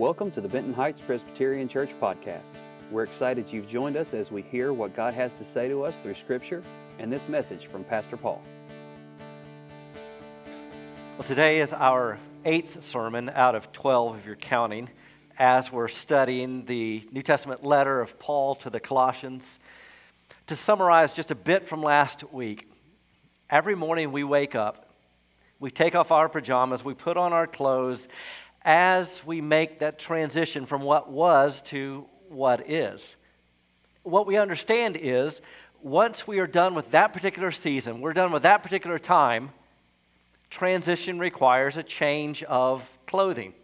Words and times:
Welcome 0.00 0.30
to 0.30 0.40
the 0.40 0.48
Benton 0.48 0.72
Heights 0.72 0.98
Presbyterian 0.98 1.68
Church 1.68 1.90
podcast. 2.00 2.48
We're 2.90 3.02
excited 3.02 3.52
you've 3.52 3.68
joined 3.68 3.98
us 3.98 4.14
as 4.14 4.30
we 4.30 4.40
hear 4.40 4.72
what 4.72 4.96
God 4.96 5.12
has 5.12 5.34
to 5.34 5.44
say 5.44 5.68
to 5.68 5.84
us 5.84 5.94
through 5.98 6.14
Scripture 6.14 6.62
and 6.98 7.12
this 7.12 7.28
message 7.28 7.66
from 7.66 7.84
Pastor 7.84 8.16
Paul. 8.16 8.40
Well, 11.18 11.28
today 11.28 11.60
is 11.60 11.74
our 11.74 12.18
eighth 12.46 12.82
sermon 12.82 13.28
out 13.28 13.54
of 13.54 13.72
12 13.72 14.20
if 14.20 14.24
you're 14.24 14.36
counting, 14.36 14.88
as 15.38 15.70
we're 15.70 15.88
studying 15.88 16.64
the 16.64 17.06
New 17.12 17.20
Testament 17.20 17.62
letter 17.62 18.00
of 18.00 18.18
Paul 18.18 18.54
to 18.54 18.70
the 18.70 18.80
Colossians. 18.80 19.58
To 20.46 20.56
summarize 20.56 21.12
just 21.12 21.30
a 21.30 21.34
bit 21.34 21.68
from 21.68 21.82
last 21.82 22.24
week, 22.32 22.70
every 23.50 23.74
morning 23.74 24.12
we 24.12 24.24
wake 24.24 24.54
up, 24.54 24.86
we 25.58 25.70
take 25.70 25.94
off 25.94 26.10
our 26.10 26.30
pajamas, 26.30 26.82
we 26.82 26.94
put 26.94 27.18
on 27.18 27.34
our 27.34 27.46
clothes 27.46 28.08
as 28.62 29.24
we 29.24 29.40
make 29.40 29.78
that 29.78 29.98
transition 29.98 30.66
from 30.66 30.82
what 30.82 31.10
was 31.10 31.62
to 31.62 32.06
what 32.28 32.68
is. 32.68 33.16
What 34.02 34.26
we 34.26 34.36
understand 34.36 34.96
is 35.00 35.40
once 35.82 36.26
we 36.26 36.38
are 36.40 36.46
done 36.46 36.74
with 36.74 36.90
that 36.90 37.12
particular 37.12 37.50
season, 37.50 38.00
we're 38.00 38.12
done 38.12 38.32
with 38.32 38.42
that 38.42 38.62
particular 38.62 38.98
time, 38.98 39.50
transition 40.50 41.18
requires 41.18 41.76
a 41.76 41.82
change 41.82 42.42
of 42.44 42.86
clothing. 43.06 43.54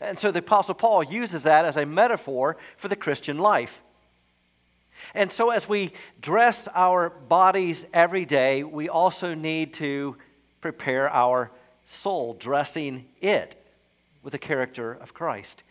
And 0.00 0.18
so 0.18 0.30
the 0.30 0.40
Apostle 0.40 0.74
Paul 0.74 1.02
uses 1.02 1.44
that 1.44 1.64
as 1.64 1.76
a 1.76 1.86
metaphor 1.86 2.56
for 2.76 2.88
the 2.88 2.96
Christian 2.96 3.38
life. 3.38 3.82
And 5.14 5.32
so 5.32 5.50
as 5.50 5.68
we 5.68 5.92
dress 6.20 6.68
our 6.74 7.10
bodies 7.10 7.86
every 7.92 8.24
day, 8.24 8.62
we 8.62 8.88
also 8.88 9.34
need 9.34 9.74
to 9.74 10.16
prepare 10.60 11.08
our 11.10 11.50
soul, 11.84 12.34
dressing 12.34 13.06
it 13.20 13.61
with 14.22 14.32
the 14.32 14.38
character 14.38 14.92
of 14.92 15.14
Christ. 15.14 15.62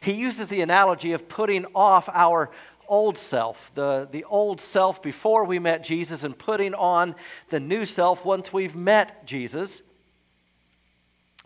He 0.00 0.12
uses 0.12 0.48
the 0.48 0.60
analogy 0.60 1.12
of 1.12 1.28
putting 1.28 1.66
off 1.74 2.08
our 2.08 2.50
old 2.88 3.16
self, 3.18 3.72
the, 3.74 4.08
the 4.10 4.24
old 4.24 4.60
self 4.60 5.02
before 5.02 5.44
we 5.44 5.58
met 5.58 5.82
Jesus, 5.82 6.24
and 6.24 6.36
putting 6.36 6.74
on 6.74 7.14
the 7.48 7.60
new 7.60 7.84
self 7.84 8.24
once 8.24 8.52
we've 8.52 8.76
met 8.76 9.26
Jesus. 9.26 9.82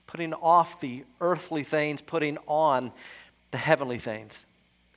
Putting 0.06 0.34
off 0.34 0.81
the 0.81 1.05
earthly 1.21 1.65
things, 1.65 2.01
putting 2.01 2.39
on 2.47 2.93
the 3.51 3.59
heavenly 3.59 3.99
things. 3.99 4.47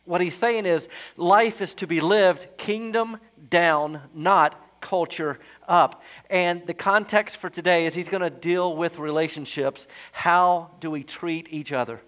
What 0.05 0.21
he's 0.21 0.35
saying 0.35 0.65
is 0.65 0.89
life 1.17 1.61
is 1.61 1.73
to 1.75 1.87
be 1.87 1.99
lived 1.99 2.47
kingdom 2.57 3.17
down, 3.49 4.01
not 4.13 4.59
culture 4.81 5.39
up. 5.67 6.03
And 6.29 6.65
the 6.67 6.73
context 6.73 7.37
for 7.37 7.49
today 7.49 7.85
is 7.85 7.93
he's 7.93 8.09
going 8.09 8.23
to 8.23 8.29
deal 8.29 8.75
with 8.75 8.99
relationships. 8.99 9.87
How 10.11 10.71
do 10.79 10.91
we 10.91 11.03
treat 11.03 11.47
each 11.51 11.71
other? 11.71 12.01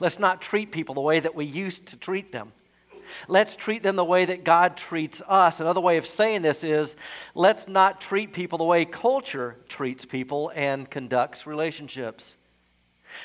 Let's 0.00 0.18
not 0.18 0.40
treat 0.40 0.72
people 0.72 0.94
the 0.94 1.00
way 1.00 1.20
that 1.20 1.34
we 1.34 1.44
used 1.44 1.86
to 1.86 1.96
treat 1.96 2.32
them. 2.32 2.52
Let's 3.26 3.56
treat 3.56 3.82
them 3.82 3.96
the 3.96 4.04
way 4.04 4.26
that 4.26 4.44
God 4.44 4.76
treats 4.76 5.22
us. 5.26 5.60
Another 5.60 5.80
way 5.80 5.96
of 5.96 6.06
saying 6.06 6.42
this 6.42 6.62
is 6.62 6.96
let's 7.34 7.66
not 7.66 8.00
treat 8.00 8.32
people 8.32 8.58
the 8.58 8.64
way 8.64 8.84
culture 8.84 9.56
treats 9.68 10.04
people 10.04 10.52
and 10.54 10.88
conducts 10.88 11.46
relationships. 11.46 12.36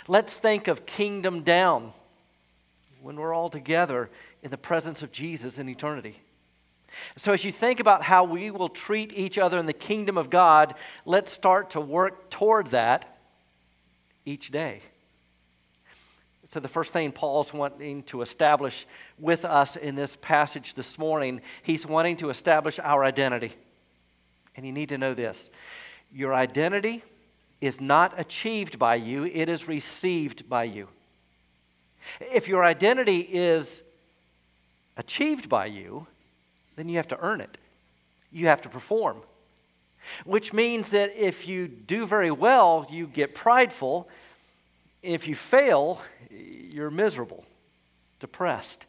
Let's 0.08 0.38
think 0.38 0.68
of 0.68 0.86
kingdom 0.86 1.42
down 1.42 1.94
when 3.02 3.18
we're 3.18 3.34
all 3.34 3.50
together 3.50 4.10
in 4.42 4.50
the 4.50 4.58
presence 4.58 5.02
of 5.02 5.12
Jesus 5.12 5.58
in 5.58 5.68
eternity. 5.68 6.23
So, 7.18 7.34
as 7.34 7.44
you 7.44 7.52
think 7.52 7.80
about 7.80 8.04
how 8.04 8.24
we 8.24 8.52
will 8.52 8.70
treat 8.70 9.14
each 9.18 9.38
other 9.38 9.58
in 9.58 9.66
the 9.66 9.74
kingdom 9.74 10.18
of 10.18 10.30
God, 10.30 10.76
let's 11.06 11.32
start 11.32 11.72
to 11.72 11.82
work 11.82 12.30
toward 12.30 12.68
that 12.68 13.18
each 14.26 14.52
day. 14.52 14.82
So, 16.50 16.60
the 16.60 16.68
first 16.68 16.94
thing 16.94 17.12
Paul's 17.12 17.54
wanting 17.54 18.04
to 18.04 18.22
establish 18.22 18.86
with 19.18 19.44
us 19.44 19.76
in 19.76 19.96
this 19.96 20.16
passage 20.18 20.76
this 20.76 20.98
morning, 20.98 21.42
he's 21.64 21.86
wanting 21.86 22.18
to 22.18 22.30
establish 22.30 22.80
our 22.80 23.04
identity. 23.04 23.54
And 24.56 24.66
you 24.66 24.72
need 24.72 24.90
to 24.90 24.98
know 24.98 25.14
this 25.14 25.50
your 26.12 26.34
identity 26.34 27.04
is 27.60 27.82
not 27.82 28.20
achieved 28.20 28.78
by 28.78 28.96
you, 28.96 29.26
it 29.26 29.50
is 29.50 29.68
received 29.68 30.48
by 30.48 30.66
you. 30.66 30.90
If 32.20 32.48
your 32.48 32.64
identity 32.64 33.22
is 33.22 33.82
achieved 34.98 35.50
by 35.50 35.68
you, 35.68 36.06
then 36.76 36.90
you 36.90 36.98
have 36.98 37.08
to 37.10 37.20
earn 37.20 37.42
it. 37.42 37.58
You 38.32 38.48
have 38.48 38.62
to 38.64 38.70
perform. 38.70 39.22
Which 40.26 40.54
means 40.54 40.90
that 40.90 41.16
if 41.16 41.48
you 41.48 41.68
do 41.68 42.06
very 42.06 42.32
well, 42.32 42.86
you 42.90 43.08
get 43.08 43.36
prideful. 43.36 44.10
If 45.02 45.28
you 45.28 45.36
fail, 45.36 46.02
you're 46.30 46.92
miserable, 46.92 47.46
depressed. 48.20 48.86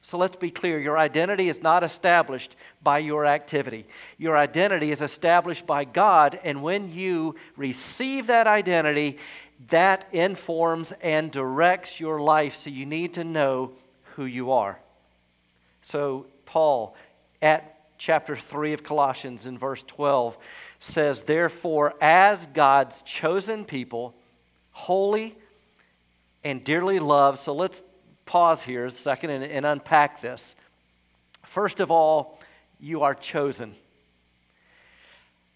So 0.00 0.16
let's 0.16 0.36
be 0.36 0.50
clear 0.50 0.80
your 0.80 0.96
identity 0.96 1.48
is 1.48 1.62
not 1.62 1.84
established 1.84 2.56
by 2.82 2.98
your 3.00 3.26
activity. 3.26 3.84
Your 4.16 4.36
identity 4.36 4.90
is 4.90 5.02
established 5.02 5.66
by 5.66 5.84
God, 5.84 6.40
and 6.42 6.62
when 6.62 6.92
you 6.92 7.34
receive 7.56 8.28
that 8.28 8.46
identity, 8.46 9.18
that 9.68 10.06
informs 10.12 10.92
and 11.02 11.30
directs 11.30 12.00
your 12.00 12.20
life. 12.20 12.56
So 12.56 12.70
you 12.70 12.86
need 12.86 13.14
to 13.14 13.24
know 13.24 13.72
who 14.14 14.24
you 14.24 14.52
are. 14.52 14.78
So 15.82 16.26
Paul 16.48 16.96
at 17.42 17.78
chapter 17.98 18.34
3 18.34 18.72
of 18.72 18.82
Colossians 18.82 19.46
in 19.46 19.58
verse 19.58 19.82
12 19.82 20.38
says, 20.78 21.22
Therefore, 21.22 21.94
as 22.00 22.46
God's 22.46 23.02
chosen 23.02 23.66
people, 23.66 24.14
holy 24.70 25.36
and 26.42 26.64
dearly 26.64 27.00
loved. 27.00 27.38
So 27.38 27.54
let's 27.54 27.84
pause 28.24 28.62
here 28.62 28.86
a 28.86 28.90
second 28.90 29.28
and, 29.28 29.44
and 29.44 29.66
unpack 29.66 30.22
this. 30.22 30.54
First 31.44 31.80
of 31.80 31.90
all, 31.90 32.40
you 32.80 33.02
are 33.02 33.14
chosen. 33.14 33.74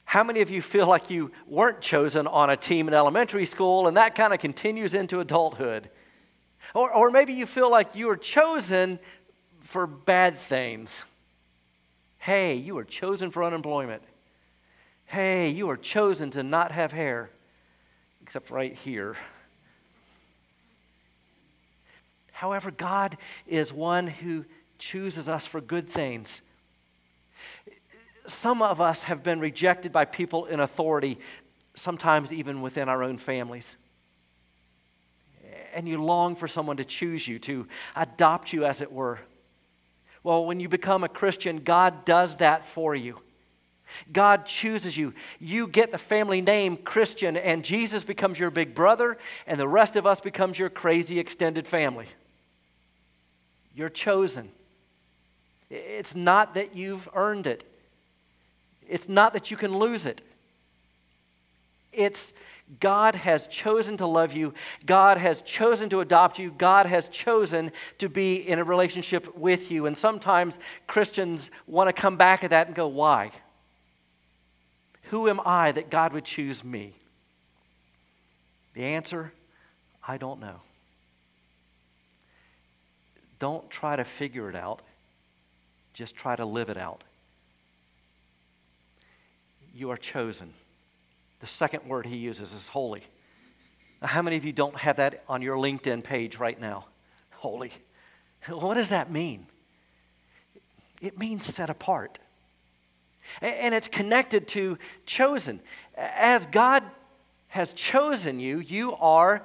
How 0.04 0.22
many 0.22 0.42
of 0.42 0.50
you 0.50 0.60
feel 0.60 0.86
like 0.86 1.08
you 1.08 1.32
weren't 1.47 1.81
chosen 1.81 2.26
on 2.26 2.50
a 2.50 2.56
team 2.56 2.86
in 2.86 2.92
elementary 2.92 3.47
school 3.47 3.86
and 3.86 3.97
that 3.97 4.14
kind 4.14 4.34
of 4.34 4.41
continues 4.41 4.92
into 4.92 5.20
adulthood? 5.20 5.88
Or, 6.75 6.92
or 6.92 7.10
maybe 7.10 7.32
you 7.32 7.47
feel 7.47 7.70
like 7.70 7.94
you 7.94 8.08
were 8.08 8.16
chosen 8.16 8.98
for 9.72 9.87
bad 9.87 10.37
things. 10.37 11.03
Hey, 12.19 12.56
you 12.56 12.77
are 12.77 12.84
chosen 12.84 13.31
for 13.31 13.43
unemployment. 13.43 14.03
Hey, 15.06 15.49
you 15.49 15.71
are 15.71 15.78
chosen 15.78 16.31
to 16.33 16.43
not 16.43 16.72
have 16.72 16.93
hair, 16.93 17.31
except 18.21 18.50
right 18.50 18.75
here. 18.75 19.16
However, 22.32 22.71
God 22.71 23.16
is 23.47 23.72
one 23.72 24.09
who 24.09 24.44
chooses 24.78 25.27
us 25.27 25.47
for 25.47 25.62
good 25.62 25.88
things. 25.88 26.43
Some 28.27 28.61
of 28.61 28.78
us 28.78 29.05
have 29.05 29.22
been 29.22 29.41
rejected 29.41 29.91
by 29.91 30.05
people 30.05 30.44
in 30.44 30.61
authority, 30.61 31.19
sometimes 31.75 32.31
even 32.31 32.61
within 32.61 32.91
our 32.91 33.03
own 33.03 33.16
families. 33.16 33.78
And 35.72 35.88
you 35.88 36.03
long 36.03 36.37
for 36.37 36.47
someone 36.47 36.77
to 36.77 36.84
choose 36.84 37.27
you, 37.27 37.38
to 37.38 37.66
adopt 37.97 38.53
you, 38.53 38.66
as 38.66 38.82
it 38.82 38.93
were. 38.93 39.19
Well, 40.25 40.44
when 40.44 40.60
you 40.60 40.69
become 40.69 41.05
a 41.05 41.09
Christian, 41.09 41.59
God 41.59 42.05
does 42.05 42.38
that 42.38 42.65
for 42.65 42.94
you. 42.94 43.19
God 44.12 44.47
chooses 44.47 44.97
you. 44.97 45.12
You 45.38 45.66
get 45.66 45.93
the 45.93 45.99
family 45.99 46.41
name 46.41 46.77
Christian, 46.77 47.37
and 47.37 47.65
Jesus 47.65 48.05
becomes 48.05 48.38
your 48.38 48.50
big 48.50 48.75
brother, 48.75 49.19
and 49.47 49.59
the 49.59 49.69
rest 49.69 49.97
of 49.97 50.06
us 50.06 50.21
becomes 50.21 50.59
your 50.59 50.71
crazy 50.71 51.19
extended 51.19 51.66
family. 51.66 52.06
You're 53.75 53.91
chosen. 53.91 54.50
It's 55.71 56.15
not 56.15 56.55
that 56.55 56.77
you've 56.77 57.09
earned 57.15 57.47
it, 57.47 57.65
it's 58.88 59.09
not 59.09 59.34
that 59.34 59.50
you 59.50 59.56
can 59.56 59.77
lose 59.77 60.06
it. 60.06 60.21
It's 61.93 62.32
God 62.81 63.15
has 63.15 63.47
chosen 63.47 63.97
to 63.99 64.06
love 64.06 64.32
you. 64.32 64.55
God 64.87 65.19
has 65.19 65.43
chosen 65.43 65.88
to 65.91 66.00
adopt 66.00 66.38
you. 66.38 66.50
God 66.56 66.87
has 66.87 67.08
chosen 67.08 67.70
to 67.99 68.08
be 68.08 68.37
in 68.37 68.58
a 68.58 68.64
relationship 68.64 69.37
with 69.37 69.70
you. 69.70 69.87
And 69.87 69.96
sometimes 69.96 70.58
Christians 70.87 71.50
want 71.67 71.88
to 71.88 71.93
come 71.93 72.17
back 72.17 72.44
at 72.44 72.50
that 72.50 72.69
and 72.69 72.76
go, 72.76 72.88
why? 72.88 73.32
Who 75.11 75.29
am 75.29 75.41
I 75.44 75.73
that 75.73 75.91
God 75.91 76.12
would 76.14 76.25
choose 76.25 76.64
me? 76.64 76.94
The 78.75 78.85
answer 78.85 79.32
I 80.06 80.17
don't 80.17 80.41
know. 80.41 80.61
Don't 83.38 83.69
try 83.70 83.96
to 83.96 84.05
figure 84.05 84.49
it 84.49 84.56
out, 84.56 84.82
just 85.94 86.14
try 86.17 86.37
to 86.37 86.44
live 86.44 86.70
it 86.70 86.76
out. 86.76 87.02
You 89.75 89.91
are 89.91 89.96
chosen. 89.96 90.55
The 91.43 91.49
second 91.49 91.89
word 91.89 92.06
he 92.06 92.17
uses 92.19 92.53
is 92.53 92.69
holy. 92.69 93.03
Now, 94.00 94.06
how 94.06 94.23
many 94.23 94.37
of 94.37 94.44
you 94.44 94.53
don't 94.53 94.77
have 94.77 94.97
that 94.99 95.25
on 95.29 95.43
your 95.43 95.56
LinkedIn 95.56 96.05
page 96.05 96.37
right 96.39 96.59
now? 96.59 96.87
Holy. 97.33 97.73
What 98.49 98.75
does 98.75 98.91
that 98.91 99.11
mean? 99.11 99.47
It 101.00 101.19
means 101.19 101.44
set 101.44 101.69
apart. 101.69 102.21
And 103.41 103.75
it's 103.75 103.89
connected 103.89 104.47
to 104.49 104.79
chosen. 105.05 105.59
As 105.97 106.47
God 106.47 106.85
has 107.49 107.73
chosen 107.73 108.39
you, 108.39 108.61
you 108.61 108.94
are 108.94 109.44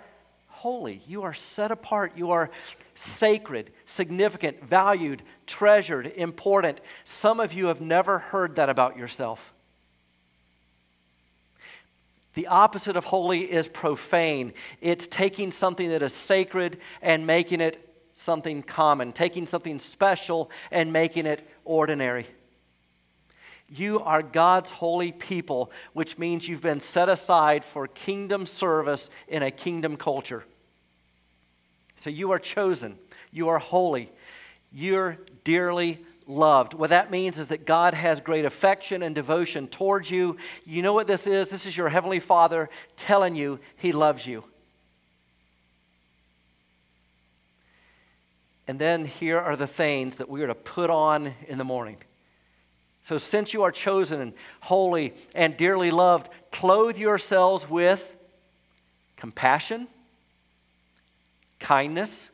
holy. 0.49 1.01
You 1.07 1.23
are 1.23 1.33
set 1.33 1.71
apart. 1.71 2.13
You 2.15 2.29
are 2.29 2.51
sacred, 2.93 3.71
significant, 3.85 4.63
valued, 4.63 5.23
treasured, 5.47 6.05
important. 6.15 6.79
Some 7.05 7.39
of 7.39 7.53
you 7.53 7.67
have 7.67 7.81
never 7.81 8.19
heard 8.19 8.57
that 8.57 8.69
about 8.69 8.97
yourself. 8.97 9.51
The 12.37 12.45
opposite 12.45 12.95
of 12.95 13.05
holy 13.05 13.51
is 13.51 13.67
profane. 13.67 14.53
It's 14.79 15.07
taking 15.07 15.51
something 15.51 15.89
that 15.89 16.03
is 16.03 16.13
sacred 16.13 16.77
and 17.01 17.25
making 17.25 17.61
it 17.61 17.83
something 18.13 18.61
common, 18.61 19.11
taking 19.11 19.47
something 19.47 19.79
special 19.79 20.51
and 20.69 20.93
making 20.93 21.25
it 21.25 21.41
ordinary. 21.65 22.27
You 23.67 24.01
are 24.01 24.21
God's 24.21 24.69
holy 24.69 25.11
people, 25.11 25.71
which 25.93 26.19
means 26.19 26.47
you've 26.47 26.61
been 26.61 26.79
set 26.79 27.09
aside 27.09 27.65
for 27.65 27.87
kingdom 27.87 28.45
service 28.45 29.09
in 29.27 29.41
a 29.41 29.49
kingdom 29.49 29.97
culture. 29.97 30.45
So 31.95 32.11
you 32.11 32.29
are 32.33 32.39
chosen, 32.39 32.99
you 33.31 33.49
are 33.49 33.57
holy, 33.57 34.11
you're 34.71 35.17
dearly 35.43 36.05
loved. 36.27 36.73
What 36.73 36.89
that 36.89 37.09
means 37.09 37.39
is 37.39 37.47
that 37.47 37.65
God 37.65 37.93
has 37.93 38.19
great 38.19 38.45
affection 38.45 39.01
and 39.01 39.15
devotion 39.15 39.67
towards 39.67 40.11
you. 40.11 40.37
You 40.65 40.81
know 40.81 40.93
what 40.93 41.07
this 41.07 41.25
is? 41.25 41.49
This 41.49 41.65
is 41.65 41.75
your 41.75 41.89
Heavenly 41.89 42.19
Father 42.19 42.69
telling 42.95 43.35
you 43.35 43.59
He 43.77 43.91
loves 43.91 44.27
you. 44.27 44.43
And 48.67 48.77
then 48.77 49.05
here 49.05 49.39
are 49.39 49.55
the 49.55 49.67
things 49.67 50.17
that 50.17 50.27
we 50.27 50.43
are 50.43 50.47
to 50.47 50.55
put 50.55 50.89
on 50.89 51.33
in 51.47 51.57
the 51.57 51.63
morning. 51.63 51.97
So, 53.01 53.17
since 53.17 53.53
you 53.53 53.63
are 53.63 53.71
chosen 53.71 54.19
and 54.19 54.33
holy 54.59 55.13
and 55.33 55.55
dearly 55.55 55.91
loved, 55.91 56.29
clothe 56.51 56.97
yourselves 56.97 57.69
with 57.69 58.15
compassion, 59.15 59.87
kindness, 61.59 62.29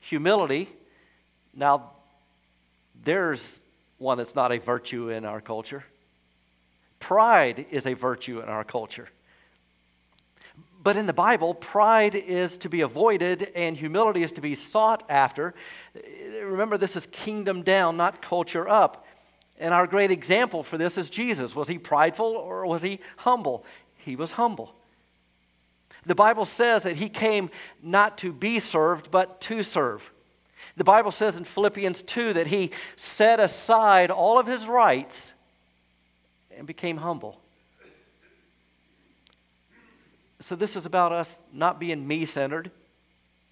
humility. 0.00 0.70
Now, 1.54 1.91
there's 3.04 3.60
one 3.98 4.18
that's 4.18 4.34
not 4.34 4.52
a 4.52 4.58
virtue 4.58 5.10
in 5.10 5.24
our 5.24 5.40
culture. 5.40 5.84
Pride 6.98 7.66
is 7.70 7.86
a 7.86 7.94
virtue 7.94 8.40
in 8.40 8.48
our 8.48 8.64
culture. 8.64 9.08
But 10.82 10.96
in 10.96 11.06
the 11.06 11.12
Bible, 11.12 11.54
pride 11.54 12.14
is 12.14 12.56
to 12.58 12.68
be 12.68 12.80
avoided 12.80 13.52
and 13.54 13.76
humility 13.76 14.22
is 14.22 14.32
to 14.32 14.40
be 14.40 14.54
sought 14.54 15.04
after. 15.08 15.54
Remember, 16.42 16.76
this 16.76 16.96
is 16.96 17.06
kingdom 17.06 17.62
down, 17.62 17.96
not 17.96 18.20
culture 18.20 18.68
up. 18.68 19.06
And 19.58 19.72
our 19.72 19.86
great 19.86 20.10
example 20.10 20.64
for 20.64 20.76
this 20.76 20.98
is 20.98 21.08
Jesus. 21.08 21.54
Was 21.54 21.68
he 21.68 21.78
prideful 21.78 22.26
or 22.26 22.66
was 22.66 22.82
he 22.82 22.98
humble? 23.18 23.64
He 23.96 24.16
was 24.16 24.32
humble. 24.32 24.74
The 26.04 26.16
Bible 26.16 26.44
says 26.44 26.82
that 26.82 26.96
he 26.96 27.08
came 27.08 27.50
not 27.80 28.18
to 28.18 28.32
be 28.32 28.58
served, 28.58 29.12
but 29.12 29.40
to 29.42 29.62
serve. 29.62 30.12
The 30.76 30.84
Bible 30.84 31.10
says 31.10 31.36
in 31.36 31.44
Philippians 31.44 32.02
2 32.02 32.32
that 32.34 32.46
he 32.46 32.70
set 32.96 33.40
aside 33.40 34.10
all 34.10 34.38
of 34.38 34.46
his 34.46 34.66
rights 34.66 35.34
and 36.56 36.66
became 36.66 36.98
humble. 36.98 37.38
So, 40.40 40.56
this 40.56 40.74
is 40.74 40.86
about 40.86 41.12
us 41.12 41.40
not 41.52 41.78
being 41.78 42.06
me 42.06 42.24
centered, 42.24 42.70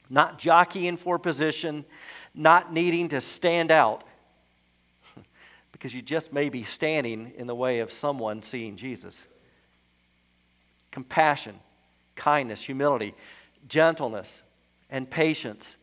not 0.08 0.38
jockeying 0.38 0.96
for 0.96 1.18
position, 1.18 1.84
not 2.34 2.72
needing 2.72 3.08
to 3.10 3.20
stand 3.20 3.70
out, 3.70 4.02
because 5.72 5.94
you 5.94 6.02
just 6.02 6.32
may 6.32 6.48
be 6.48 6.64
standing 6.64 7.32
in 7.36 7.46
the 7.46 7.54
way 7.54 7.78
of 7.78 7.92
someone 7.92 8.42
seeing 8.42 8.76
Jesus. 8.76 9.28
Compassion, 10.90 11.60
kindness, 12.16 12.62
humility, 12.62 13.14
gentleness, 13.68 14.42
and 14.90 15.08
patience 15.08 15.76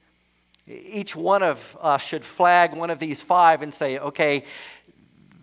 each 0.68 1.16
one 1.16 1.44
of 1.44 1.78
us 1.82 2.04
should 2.04 2.26
flag 2.26 2.74
one 2.76 2.90
of 2.90 3.00
these 3.00 3.22
five 3.22 3.62
and 3.62 3.74
say, 3.74 3.98
okay, 4.00 4.44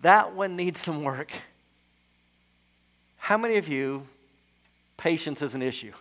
that 0.01 0.35
one 0.35 0.55
needs 0.55 0.79
some 0.79 1.03
work. 1.03 1.31
How 3.17 3.37
many 3.37 3.57
of 3.57 3.67
you, 3.67 4.05
patience 4.97 5.41
is 5.41 5.55
an 5.55 5.63
issue? 5.63 5.93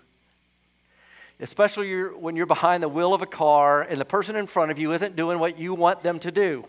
Especially 1.41 2.03
when 2.05 2.37
you're 2.37 2.47
behind 2.47 2.83
the 2.83 2.89
wheel 2.89 3.15
of 3.15 3.23
a 3.23 3.27
car 3.27 3.83
and 3.83 3.99
the 3.99 4.05
person 4.05 4.37
in 4.37 4.47
front 4.47 4.71
of 4.71 4.79
you 4.79 4.93
isn't 4.93 5.17
doing 5.17 5.39
what 5.39 5.59
you 5.59 5.73
want 5.75 6.03
them 6.03 6.19
to 6.19 6.31
do. 6.31 6.67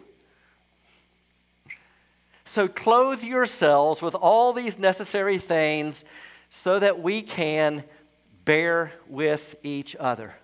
So 2.45 2.67
clothe 2.67 3.23
yourselves 3.23 4.01
with 4.01 4.15
all 4.15 4.53
these 4.53 4.79
necessary 4.79 5.39
things 5.39 6.05
so 6.49 6.79
that 6.79 7.01
we 7.01 7.21
can 7.21 7.83
bear 8.45 8.93
with 9.09 9.55
each 9.61 9.95
other. 9.97 10.35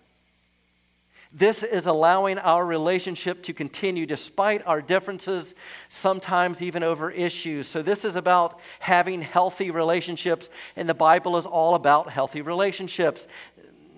This 1.34 1.64
is 1.64 1.86
allowing 1.86 2.38
our 2.40 2.66
relationship 2.66 3.44
to 3.44 3.54
continue 3.54 4.06
despite 4.06 4.66
our 4.68 4.82
differences, 4.82 5.56
sometimes 5.88 6.62
even 6.62 6.84
over 6.84 7.10
issues. 7.10 7.68
So, 7.68 7.82
this 7.82 8.04
is 8.04 8.18
about 8.18 8.60
having 8.80 9.22
healthy 9.22 9.72
relationships, 9.72 10.50
and 10.76 10.90
the 10.90 10.94
Bible 10.94 11.38
is 11.38 11.46
all 11.46 11.76
about 11.76 12.10
healthy 12.10 12.42
relationships. 12.42 13.28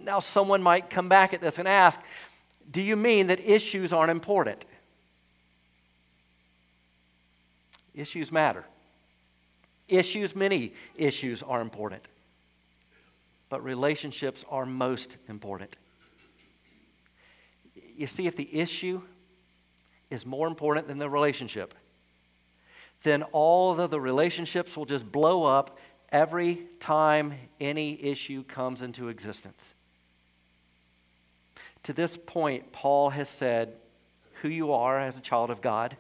Now, 0.04 0.20
someone 0.20 0.62
might 0.62 0.92
come 0.92 1.10
back 1.10 1.34
at 1.34 1.42
this 1.42 1.58
and 1.58 1.68
ask, 1.68 2.00
Do 2.70 2.82
you 2.82 2.96
mean 2.96 3.28
that 3.28 3.40
issues 3.40 3.94
aren't 3.94 4.12
important? 4.12 4.64
Issues 7.96 8.32
matter. 8.32 8.64
Issues, 9.88 10.36
many 10.36 10.74
issues 10.96 11.42
are 11.42 11.62
important. 11.62 12.08
But 13.50 13.64
relationships 13.64 14.46
are 14.50 14.68
most 14.68 15.18
important 15.28 15.76
you 17.98 18.08
see, 18.08 18.28
if 18.28 18.36
the 18.36 18.54
issue 18.54 19.02
is 20.10 20.26
more 20.26 20.48
important 20.48 20.88
than 20.88 21.00
the 21.00 21.10
relationship, 21.10 21.74
then 23.04 23.24
all 23.32 23.80
of 23.80 23.92
the 23.92 24.00
relationships 24.00 24.78
will 24.78 24.86
just 24.86 25.12
blow 25.12 25.44
up 25.44 25.78
every 26.12 26.68
time 26.80 27.34
any 27.60 28.02
issue 28.02 28.44
comes 28.44 28.84
into 28.84 29.10
existence. 29.10 29.74
To 31.84 31.94
this 31.94 32.16
point, 32.16 32.72
Paul 32.72 33.10
has 33.10 33.28
said 33.28 33.74
who 34.42 34.48
you 34.48 34.72
are 34.74 35.00
as 35.00 35.18
a 35.18 35.22
child 35.22 35.50
of 35.50 35.62
God, 35.62 35.98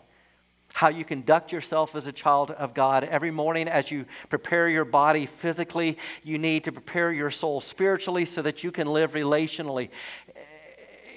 how 0.73 0.89
you 0.89 1.03
conduct 1.03 1.51
yourself 1.51 1.95
as 1.95 2.07
a 2.07 2.11
child 2.11 2.51
of 2.51 2.73
God. 2.73 3.03
Every 3.03 3.31
morning, 3.31 3.67
as 3.67 3.91
you 3.91 4.05
prepare 4.29 4.69
your 4.69 4.85
body 4.85 5.25
physically, 5.25 5.97
you 6.23 6.37
need 6.37 6.63
to 6.63 6.71
prepare 6.71 7.11
your 7.11 7.31
soul 7.31 7.61
spiritually 7.61 8.25
so 8.25 8.41
that 8.41 8.63
you 8.63 8.71
can 8.71 8.87
live 8.87 9.13
relationally. 9.13 9.89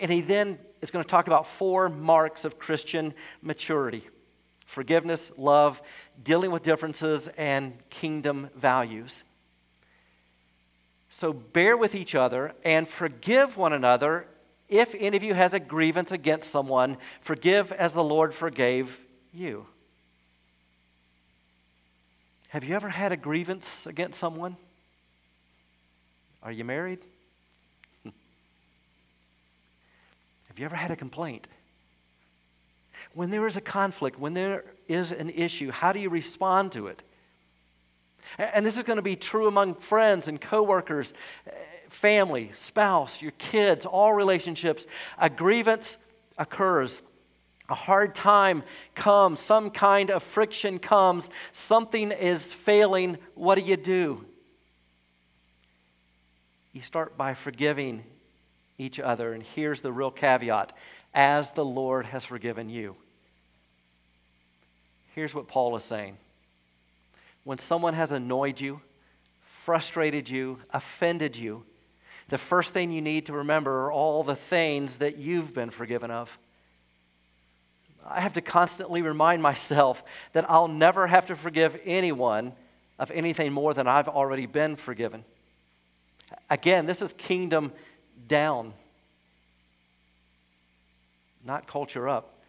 And 0.01 0.11
he 0.11 0.21
then 0.21 0.59
is 0.81 0.91
going 0.91 1.03
to 1.03 1.09
talk 1.09 1.27
about 1.27 1.47
four 1.47 1.89
marks 1.89 2.45
of 2.45 2.59
Christian 2.59 3.15
maturity 3.43 4.09
forgiveness, 4.67 5.31
love, 5.37 5.81
dealing 6.23 6.51
with 6.51 6.65
differences, 6.65 7.29
and 7.39 7.73
kingdom 7.89 8.51
values. 8.57 9.23
So 11.09 11.33
bear 11.33 11.77
with 11.77 11.95
each 11.95 12.15
other 12.15 12.53
and 12.65 12.87
forgive 12.89 13.57
one 13.57 13.73
another. 13.73 14.27
If 14.69 14.95
any 14.99 15.17
of 15.17 15.23
you 15.23 15.35
has 15.35 15.55
a 15.55 15.61
grievance 15.61 16.11
against 16.11 16.51
someone, 16.51 16.99
forgive 17.21 17.71
as 17.71 17.93
the 17.93 18.03
Lord 18.05 18.35
forgave 18.35 19.01
you. 19.33 19.67
Have 22.51 22.65
you 22.65 22.75
ever 22.75 22.89
had 22.89 23.13
a 23.13 23.17
grievance 23.17 23.87
against 23.87 24.19
someone? 24.19 24.57
Are 26.43 26.53
you 26.53 26.65
married? 26.65 27.01
Have 30.57 30.61
you 30.61 30.65
ever 30.65 30.77
had 30.77 30.91
a 30.91 30.97
complaint? 30.97 31.49
When 33.13 33.31
there 33.31 33.47
is 33.47 33.59
a 33.59 33.61
conflict, 33.61 34.19
when 34.19 34.33
there 34.33 34.65
is 34.89 35.13
an 35.13 35.29
issue, 35.29 35.71
how 35.71 35.93
do 35.93 36.01
you 36.01 36.09
respond 36.09 36.73
to 36.73 36.87
it? 36.87 37.03
And 38.39 38.65
this 38.65 38.79
is 38.79 38.83
going 38.83 38.97
to 38.97 39.03
be 39.03 39.17
true 39.17 39.49
among 39.49 39.75
friends 39.75 40.29
and 40.29 40.41
coworkers, 40.41 41.13
eh, 41.47 41.51
family, 41.91 42.53
spouse, 42.55 43.21
your 43.21 43.33
kids, 43.33 43.85
all 43.85 44.15
relationships. 44.15 44.87
A 45.19 45.29
grievance 45.29 45.99
occurs. 46.39 47.03
A 47.69 47.75
hard 47.75 48.15
time 48.15 48.63
comes, 48.95 49.41
some 49.41 49.69
kind 49.69 50.11
of 50.11 50.23
friction 50.23 50.79
comes, 50.79 51.29
something 51.53 52.13
is 52.13 52.55
failing. 52.55 53.19
What 53.35 53.57
do 53.57 53.61
you 53.61 53.77
do? 53.77 54.25
You 56.73 56.81
start 56.81 57.19
by 57.19 57.35
forgiving 57.35 58.05
each 58.79 59.01
other. 59.01 59.33
And 59.33 59.43
here's 59.43 59.81
the 59.81 59.93
real 59.93 60.11
caveat 60.11 60.73
as 61.15 61.53
the 61.53 61.65
Lord 61.65 62.07
has 62.07 62.25
forgiven 62.25 62.69
you. 62.69 62.97
Here's 65.15 65.35
what 65.35 65.49
Paul 65.49 65.77
is 65.77 65.85
saying 65.85 66.19
when 67.45 67.59
someone 67.59 67.95
has 67.95 68.11
annoyed 68.11 68.61
you, 68.61 68.81
frustrated 69.45 70.29
you, 70.29 70.59
offended 70.73 71.37
you, 71.37 71.65
the 72.29 72.39
first 72.39 72.73
thing 72.73 72.91
you 72.91 73.01
need 73.01 73.27
to 73.27 73.33
remember 73.33 73.87
are 73.87 73.93
all 73.93 74.25
the 74.25 74.35
things 74.35 74.99
that 74.99 75.17
you've 75.17 75.55
been 75.55 75.71
forgiven 75.71 76.11
of. 76.11 76.39
I 78.05 78.21
have 78.21 78.35
to 78.35 78.41
constantly 78.41 79.03
remind 79.03 79.43
myself 79.43 80.03
that 80.33 80.49
I'll 80.51 80.69
never 80.69 81.07
have 81.07 81.27
to 81.27 81.37
forgive 81.37 81.81
anyone 81.85 82.53
of 82.99 83.11
anything 83.11 83.53
more 83.53 83.75
than 83.75 83.87
I've 83.87 84.09
already 84.09 84.47
been 84.47 84.77
forgiven. 84.77 85.25
Again, 86.51 86.87
this 86.87 87.03
is 87.03 87.13
kingdom 87.13 87.73
down, 88.27 88.73
not 91.45 91.67
culture 91.67 92.09
up. 92.09 92.41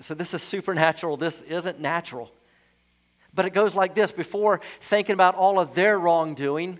So 0.00 0.14
this 0.14 0.34
is 0.34 0.42
supernatural. 0.42 1.16
This 1.16 1.40
isn't 1.42 1.80
natural. 1.80 2.32
But 3.34 3.46
it 3.46 3.50
goes 3.50 3.74
like 3.74 3.94
this 3.94 4.12
before 4.12 4.60
thinking 4.80 5.14
about 5.14 5.34
all 5.34 5.58
of 5.58 5.74
their 5.74 5.98
wrongdoing, 5.98 6.78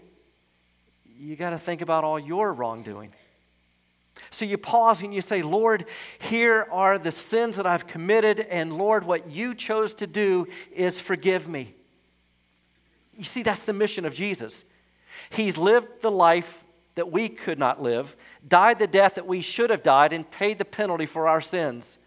you 1.18 1.37
got 1.37 1.50
to 1.50 1.58
think 1.58 1.80
about 1.80 2.04
all 2.04 2.18
your 2.18 2.52
wrongdoing. 2.52 3.12
So 4.30 4.44
you 4.44 4.58
pause 4.58 5.02
and 5.02 5.14
you 5.14 5.20
say, 5.20 5.42
Lord, 5.42 5.87
here 6.18 6.66
are 6.70 6.99
the 6.99 7.11
sins 7.11 7.56
that 7.56 7.66
I've 7.66 7.87
committed, 7.87 8.40
and 8.40 8.76
Lord, 8.76 9.04
what 9.04 9.30
you 9.30 9.54
chose 9.54 9.94
to 9.94 10.06
do 10.06 10.46
is 10.73 11.00
forgive 11.00 11.49
me. 11.49 11.75
You 13.16 13.25
see, 13.25 13.42
that's 13.42 13.64
the 13.64 13.73
mission 13.73 14.04
of 14.04 14.14
Jesus. 14.14 14.64
He's 15.30 15.56
lived 15.56 16.02
the 16.02 16.11
life 16.11 16.63
that 16.94 17.10
we 17.10 17.28
could 17.28 17.58
not 17.58 17.82
live, 17.82 18.16
died 18.46 18.78
the 18.78 18.86
death 18.86 19.16
that 19.16 19.26
we 19.26 19.40
should 19.40 19.70
have 19.70 19.82
died, 19.82 20.12
and 20.12 20.30
paid 20.30 20.58
the 20.58 20.64
penalty 20.64 21.06
for 21.06 21.28
our 21.28 21.40
sins. 21.40 21.98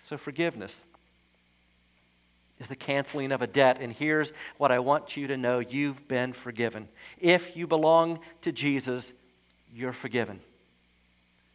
So, 0.00 0.16
forgiveness 0.16 0.86
is 2.60 2.68
the 2.68 2.76
canceling 2.76 3.32
of 3.32 3.42
a 3.42 3.46
debt. 3.46 3.78
And 3.80 3.92
here's 3.92 4.32
what 4.58 4.70
I 4.70 4.78
want 4.78 5.16
you 5.16 5.26
to 5.28 5.36
know 5.36 5.58
you've 5.58 6.06
been 6.06 6.32
forgiven. 6.32 6.88
If 7.18 7.56
you 7.56 7.66
belong 7.66 8.20
to 8.42 8.52
Jesus, 8.52 9.12
you're 9.74 9.92
forgiven. 9.94 10.40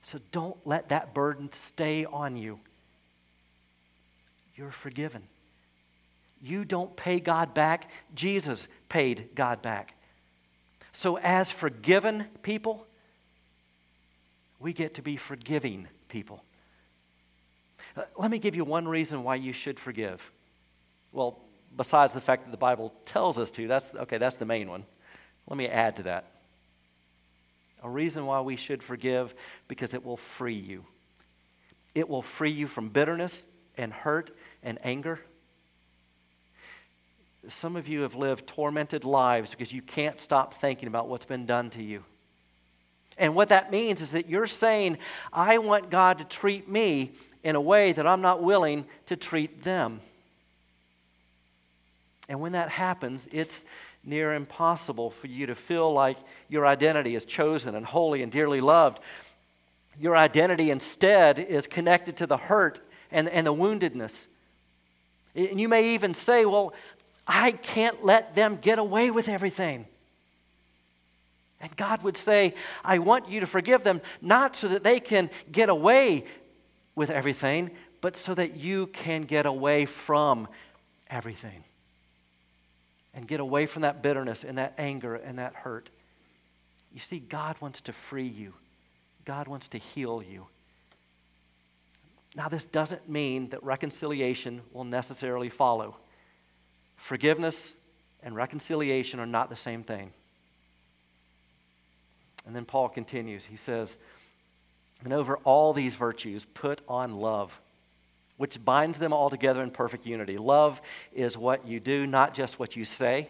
So 0.01 0.19
don't 0.31 0.57
let 0.65 0.89
that 0.89 1.13
burden 1.13 1.51
stay 1.51 2.05
on 2.05 2.37
you. 2.37 2.59
You're 4.55 4.71
forgiven. 4.71 5.23
You 6.41 6.63
don't 6.63 6.95
pay 6.95 7.19
God 7.19 7.53
back, 7.53 7.89
Jesus 8.13 8.67
paid 8.87 9.29
God 9.35 9.61
back. 9.61 9.95
So, 10.95 11.17
as 11.17 11.51
forgiven 11.51 12.25
people, 12.41 12.87
we 14.61 14.71
get 14.71 14.93
to 14.93 15.01
be 15.01 15.17
forgiving 15.17 15.89
people. 16.07 16.41
Uh, 17.97 18.03
let 18.17 18.31
me 18.31 18.39
give 18.39 18.55
you 18.55 18.63
one 18.63 18.87
reason 18.87 19.25
why 19.25 19.35
you 19.35 19.51
should 19.51 19.77
forgive. 19.77 20.31
Well, 21.11 21.37
besides 21.75 22.13
the 22.13 22.21
fact 22.21 22.45
that 22.45 22.51
the 22.51 22.57
Bible 22.57 22.93
tells 23.05 23.37
us 23.37 23.49
to, 23.51 23.67
that's 23.67 23.93
okay, 23.93 24.17
that's 24.17 24.37
the 24.37 24.45
main 24.45 24.69
one. 24.69 24.85
Let 25.49 25.57
me 25.57 25.67
add 25.67 25.97
to 25.97 26.03
that. 26.03 26.31
A 27.83 27.89
reason 27.89 28.25
why 28.25 28.39
we 28.39 28.55
should 28.55 28.81
forgive 28.81 29.35
because 29.67 29.93
it 29.93 30.05
will 30.05 30.15
free 30.15 30.53
you. 30.53 30.85
It 31.93 32.07
will 32.07 32.21
free 32.21 32.51
you 32.51 32.67
from 32.67 32.87
bitterness 32.87 33.45
and 33.77 33.91
hurt 33.91 34.31
and 34.63 34.79
anger. 34.81 35.19
Some 37.47 37.75
of 37.75 37.87
you 37.87 38.01
have 38.01 38.15
lived 38.15 38.47
tormented 38.47 39.05
lives 39.05 39.51
because 39.51 39.71
you 39.71 39.81
can't 39.81 40.19
stop 40.19 40.55
thinking 40.55 40.87
about 40.87 41.07
what's 41.07 41.25
been 41.25 41.45
done 41.45 41.69
to 41.71 41.83
you. 41.83 42.03
And 43.17 43.35
what 43.35 43.49
that 43.49 43.71
means 43.71 44.01
is 44.01 44.11
that 44.11 44.29
you're 44.29 44.47
saying, 44.47 44.97
I 45.31 45.57
want 45.59 45.89
God 45.89 46.19
to 46.19 46.25
treat 46.25 46.67
me 46.67 47.11
in 47.43 47.55
a 47.55 47.61
way 47.61 47.91
that 47.91 48.05
I'm 48.05 48.21
not 48.21 48.43
willing 48.43 48.85
to 49.05 49.15
treat 49.15 49.63
them. 49.63 50.01
And 52.27 52.41
when 52.41 52.53
that 52.53 52.69
happens, 52.69 53.27
it's 53.31 53.63
near 54.03 54.33
impossible 54.33 55.11
for 55.11 55.27
you 55.27 55.45
to 55.45 55.55
feel 55.55 55.91
like 55.93 56.17
your 56.49 56.65
identity 56.65 57.15
is 57.15 57.25
chosen 57.25 57.75
and 57.75 57.85
holy 57.85 58.21
and 58.21 58.31
dearly 58.31 58.61
loved. 58.61 58.99
Your 59.99 60.17
identity 60.17 60.71
instead 60.71 61.39
is 61.39 61.67
connected 61.67 62.17
to 62.17 62.27
the 62.27 62.37
hurt 62.37 62.79
and, 63.11 63.29
and 63.29 63.47
the 63.47 63.53
woundedness. 63.53 64.27
And 65.35 65.59
you 65.59 65.67
may 65.67 65.93
even 65.93 66.13
say, 66.13 66.45
Well, 66.45 66.73
I 67.27 67.51
can't 67.51 68.03
let 68.03 68.35
them 68.35 68.57
get 68.61 68.79
away 68.79 69.09
with 69.11 69.29
everything. 69.29 69.87
And 71.61 71.75
God 71.75 72.03
would 72.03 72.17
say, 72.17 72.53
I 72.83 72.99
want 72.99 73.29
you 73.29 73.39
to 73.39 73.47
forgive 73.47 73.83
them, 73.83 74.01
not 74.21 74.55
so 74.55 74.67
that 74.67 74.83
they 74.83 74.99
can 74.99 75.29
get 75.51 75.69
away 75.69 76.25
with 76.95 77.09
everything, 77.09 77.71
but 78.01 78.15
so 78.15 78.35
that 78.35 78.55
you 78.55 78.87
can 78.87 79.23
get 79.23 79.45
away 79.45 79.85
from 79.85 80.47
everything 81.09 81.63
and 83.15 83.27
get 83.27 83.39
away 83.39 83.65
from 83.65 83.81
that 83.81 84.03
bitterness 84.03 84.43
and 84.43 84.57
that 84.57 84.73
anger 84.77 85.15
and 85.15 85.39
that 85.39 85.55
hurt. 85.55 85.89
You 86.93 86.99
see, 86.99 87.19
God 87.19 87.55
wants 87.61 87.81
to 87.81 87.93
free 87.93 88.27
you, 88.27 88.53
God 89.23 89.47
wants 89.47 89.67
to 89.69 89.77
heal 89.77 90.21
you. 90.21 90.47
Now, 92.35 92.49
this 92.49 92.65
doesn't 92.65 93.07
mean 93.09 93.49
that 93.49 93.63
reconciliation 93.63 94.61
will 94.73 94.83
necessarily 94.83 95.49
follow. 95.49 95.95
Forgiveness 96.97 97.75
and 98.23 98.35
reconciliation 98.35 99.19
are 99.19 99.25
not 99.25 99.49
the 99.49 99.55
same 99.55 99.83
thing. 99.83 100.11
And 102.45 102.55
then 102.55 102.65
Paul 102.65 102.89
continues. 102.89 103.45
He 103.45 103.57
says, 103.57 103.97
And 105.03 105.13
over 105.13 105.37
all 105.37 105.73
these 105.73 105.95
virtues, 105.95 106.45
put 106.45 106.81
on 106.87 107.15
love 107.17 107.59
which 108.37 108.63
binds 108.63 108.99
them 108.99 109.13
all 109.13 109.29
together 109.29 109.63
in 109.63 109.71
perfect 109.71 110.05
unity. 110.05 110.37
Love 110.37 110.81
is 111.13 111.37
what 111.37 111.67
you 111.67 111.79
do, 111.79 112.05
not 112.05 112.33
just 112.33 112.59
what 112.59 112.75
you 112.75 112.83
say. 112.83 113.29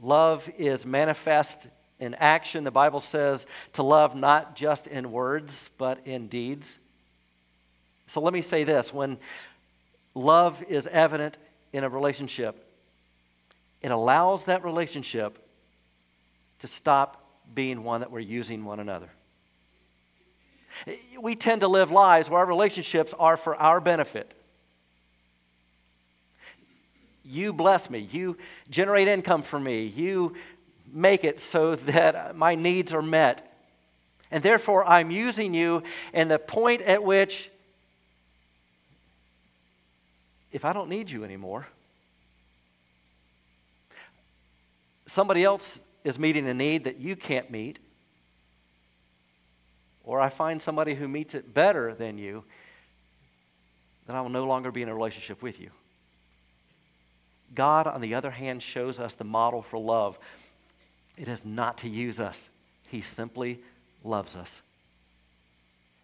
Love 0.00 0.48
is 0.56 0.86
manifest 0.86 1.66
in 1.98 2.14
action. 2.14 2.62
The 2.62 2.70
Bible 2.70 3.00
says 3.00 3.46
to 3.72 3.82
love 3.82 4.14
not 4.14 4.54
just 4.54 4.86
in 4.86 5.10
words, 5.10 5.70
but 5.78 5.98
in 6.06 6.28
deeds. 6.28 6.78
So 8.06 8.20
let 8.20 8.32
me 8.32 8.40
say 8.40 8.62
this 8.62 8.94
when 8.94 9.18
love 10.14 10.62
is 10.68 10.86
evident 10.86 11.36
in 11.72 11.84
a 11.84 11.88
relationship, 11.88 12.64
it 13.80 13.90
allows 13.90 14.46
that 14.46 14.64
relationship 14.64 15.38
to 16.60 16.66
stop 16.66 17.24
being 17.54 17.84
one 17.84 18.00
that 18.00 18.10
we're 18.10 18.18
using 18.20 18.64
one 18.64 18.80
another. 18.80 19.08
We 21.18 21.34
tend 21.34 21.62
to 21.62 21.68
live 21.68 21.90
lives 21.90 22.30
where 22.30 22.40
our 22.40 22.46
relationships 22.46 23.14
are 23.18 23.36
for 23.36 23.56
our 23.56 23.80
benefit. 23.80 24.34
You 27.24 27.52
bless 27.52 27.90
me. 27.90 28.08
You 28.10 28.36
generate 28.70 29.08
income 29.08 29.42
for 29.42 29.58
me. 29.58 29.84
You 29.84 30.36
make 30.92 31.24
it 31.24 31.40
so 31.40 31.74
that 31.74 32.36
my 32.36 32.54
needs 32.54 32.92
are 32.92 33.02
met. 33.02 33.44
And 34.30 34.42
therefore, 34.42 34.84
I'm 34.86 35.10
using 35.10 35.54
you, 35.54 35.82
and 36.12 36.30
the 36.30 36.38
point 36.38 36.82
at 36.82 37.02
which, 37.02 37.50
if 40.52 40.64
I 40.64 40.72
don't 40.72 40.88
need 40.88 41.10
you 41.10 41.24
anymore, 41.24 41.66
somebody 45.06 45.44
else 45.44 45.82
is 46.04 46.18
meeting 46.18 46.48
a 46.48 46.54
need 46.54 46.84
that 46.84 46.98
you 46.98 47.16
can't 47.16 47.50
meet, 47.50 47.78
or 50.04 50.20
I 50.20 50.28
find 50.28 50.60
somebody 50.60 50.94
who 50.94 51.06
meets 51.08 51.34
it 51.34 51.52
better 51.52 51.94
than 51.94 52.18
you, 52.18 52.44
then 54.06 54.16
I 54.16 54.22
will 54.22 54.30
no 54.30 54.46
longer 54.46 54.70
be 54.70 54.82
in 54.82 54.88
a 54.88 54.94
relationship 54.94 55.42
with 55.42 55.60
you. 55.60 55.70
God, 57.54 57.86
on 57.86 58.00
the 58.00 58.14
other 58.14 58.30
hand, 58.30 58.62
shows 58.62 58.98
us 58.98 59.14
the 59.14 59.24
model 59.24 59.62
for 59.62 59.78
love. 59.78 60.18
It 61.16 61.28
is 61.28 61.44
not 61.44 61.78
to 61.78 61.88
use 61.88 62.20
us, 62.20 62.48
He 62.88 63.00
simply 63.00 63.60
loves 64.04 64.34
us. 64.34 64.62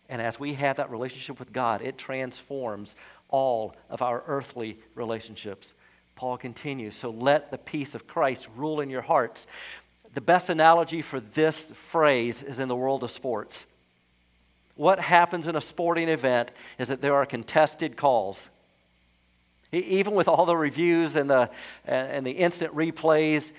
And 0.09 0.21
as 0.21 0.39
we 0.39 0.55
have 0.55 0.77
that 0.77 0.91
relationship 0.91 1.39
with 1.39 1.53
God, 1.53 1.81
it 1.81 1.97
transforms 1.97 2.95
all 3.35 3.75
of 3.91 4.01
our 4.01 4.23
earthly 4.29 4.79
relationships. 4.95 5.75
Paul 6.15 6.37
continues, 6.37 6.95
so 6.95 7.11
let 7.11 7.51
the 7.51 7.59
peace 7.59 7.97
of 7.97 8.07
Christ 8.07 8.47
rule 8.55 8.81
in 8.81 8.91
your 8.91 9.03
hearts. 9.03 9.49
The 10.15 10.21
best 10.21 10.51
analogy 10.51 11.03
for 11.03 11.19
this 11.19 11.73
phrase 11.73 12.45
is 12.45 12.61
in 12.61 12.69
the 12.69 12.77
world 12.77 13.03
of 13.03 13.11
sports. 13.11 13.67
What 14.77 15.01
happens 15.01 15.49
in 15.49 15.57
a 15.57 15.61
sporting 15.61 16.09
event 16.09 16.53
is 16.79 16.87
that 16.87 17.01
there 17.01 17.17
are 17.17 17.27
contested 17.27 17.97
calls. 17.97 18.51
Even 19.73 20.15
with 20.15 20.29
all 20.29 20.47
the 20.47 20.57
reviews 20.57 21.17
and 21.17 21.29
the, 21.29 21.51
and 21.85 22.25
the 22.25 22.39
instant 22.39 22.73
replays, 22.73 23.51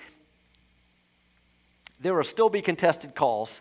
there 2.00 2.14
will 2.14 2.24
still 2.24 2.48
be 2.48 2.62
contested 2.62 3.14
calls. 3.14 3.60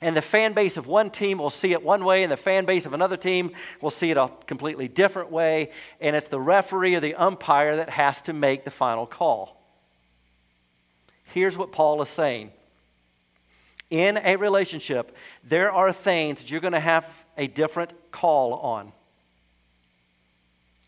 And 0.00 0.16
the 0.16 0.22
fan 0.22 0.52
base 0.52 0.76
of 0.76 0.86
one 0.86 1.10
team 1.10 1.38
will 1.38 1.50
see 1.50 1.72
it 1.72 1.82
one 1.82 2.04
way, 2.04 2.22
and 2.22 2.32
the 2.32 2.36
fan 2.36 2.64
base 2.64 2.86
of 2.86 2.92
another 2.92 3.16
team 3.16 3.52
will 3.80 3.90
see 3.90 4.10
it 4.10 4.16
a 4.16 4.30
completely 4.46 4.88
different 4.88 5.30
way. 5.30 5.70
And 6.00 6.16
it's 6.16 6.28
the 6.28 6.40
referee 6.40 6.94
or 6.94 7.00
the 7.00 7.14
umpire 7.14 7.76
that 7.76 7.90
has 7.90 8.20
to 8.22 8.32
make 8.32 8.64
the 8.64 8.70
final 8.70 9.06
call. 9.06 9.60
Here's 11.24 11.56
what 11.56 11.72
Paul 11.72 12.02
is 12.02 12.08
saying 12.08 12.52
in 13.92 14.18
a 14.24 14.36
relationship, 14.36 15.14
there 15.44 15.70
are 15.70 15.92
things 15.92 16.40
that 16.40 16.50
you're 16.50 16.62
going 16.62 16.72
to 16.72 16.80
have 16.80 17.04
a 17.36 17.46
different 17.46 17.92
call 18.10 18.54
on. 18.54 18.90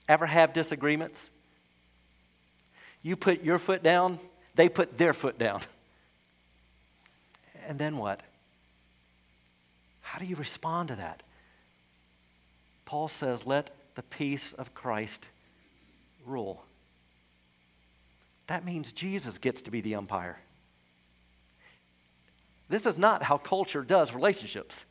Ever 0.08 0.24
have 0.24 0.54
disagreements? 0.54 1.30
You 3.02 3.16
put 3.16 3.42
your 3.42 3.58
foot 3.58 3.82
down, 3.82 4.18
they 4.54 4.70
put 4.70 4.96
their 4.96 5.12
foot 5.12 5.38
down. 5.38 5.60
And 7.68 7.78
then 7.78 7.98
what? 7.98 8.22
How 10.14 10.20
do 10.20 10.26
you 10.26 10.36
respond 10.36 10.90
to 10.90 10.94
that? 10.94 11.24
Paul 12.84 13.08
says, 13.08 13.46
let 13.46 13.70
the 13.96 14.02
peace 14.04 14.52
of 14.52 14.72
Christ 14.72 15.26
rule. 16.24 16.64
That 18.46 18.64
means 18.64 18.92
Jesus 18.92 19.38
gets 19.38 19.60
to 19.62 19.72
be 19.72 19.80
the 19.80 19.96
umpire. 19.96 20.38
This 22.68 22.86
is 22.86 22.96
not 22.96 23.24
how 23.24 23.38
culture 23.38 23.82
does 23.82 24.14
relationships. 24.14 24.84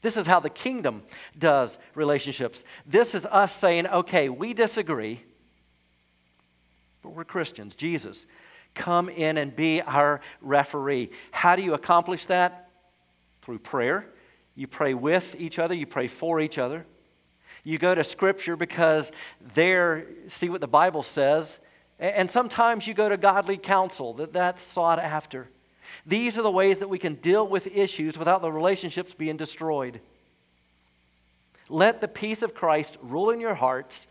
This 0.00 0.16
is 0.16 0.26
how 0.26 0.40
the 0.40 0.50
kingdom 0.50 1.04
does 1.38 1.78
relationships. 1.94 2.64
This 2.84 3.14
is 3.14 3.24
us 3.26 3.54
saying, 3.54 3.86
okay, 3.86 4.28
we 4.28 4.54
disagree, 4.54 5.20
but 7.00 7.10
we're 7.10 7.22
Christians. 7.22 7.76
Jesus, 7.76 8.26
come 8.74 9.08
in 9.08 9.38
and 9.38 9.54
be 9.54 9.82
our 9.82 10.20
referee. 10.40 11.10
How 11.30 11.54
do 11.54 11.62
you 11.62 11.74
accomplish 11.74 12.26
that? 12.26 12.68
Through 13.42 13.60
prayer. 13.60 14.08
You 14.54 14.66
pray 14.66 14.94
with 14.94 15.34
each 15.38 15.58
other, 15.58 15.74
you 15.74 15.86
pray 15.86 16.06
for 16.06 16.40
each 16.40 16.58
other. 16.58 16.86
You 17.64 17.78
go 17.78 17.94
to 17.94 18.04
Scripture 18.04 18.56
because 18.56 19.12
there, 19.54 20.06
see 20.28 20.48
what 20.48 20.60
the 20.60 20.68
Bible 20.68 21.02
says. 21.02 21.58
And 21.98 22.30
sometimes 22.30 22.86
you 22.86 22.94
go 22.94 23.08
to 23.08 23.16
godly 23.16 23.56
counsel, 23.56 24.14
that 24.14 24.32
that's 24.32 24.62
sought 24.62 24.98
after. 24.98 25.48
These 26.04 26.38
are 26.38 26.42
the 26.42 26.50
ways 26.50 26.80
that 26.80 26.88
we 26.88 26.98
can 26.98 27.14
deal 27.14 27.46
with 27.46 27.66
issues 27.68 28.18
without 28.18 28.42
the 28.42 28.50
relationships 28.50 29.14
being 29.14 29.36
destroyed. 29.36 30.00
Let 31.68 32.00
the 32.00 32.08
peace 32.08 32.42
of 32.42 32.54
Christ 32.54 32.98
rule 33.00 33.30
in 33.30 33.40
your 33.40 33.54
hearts, 33.54 34.06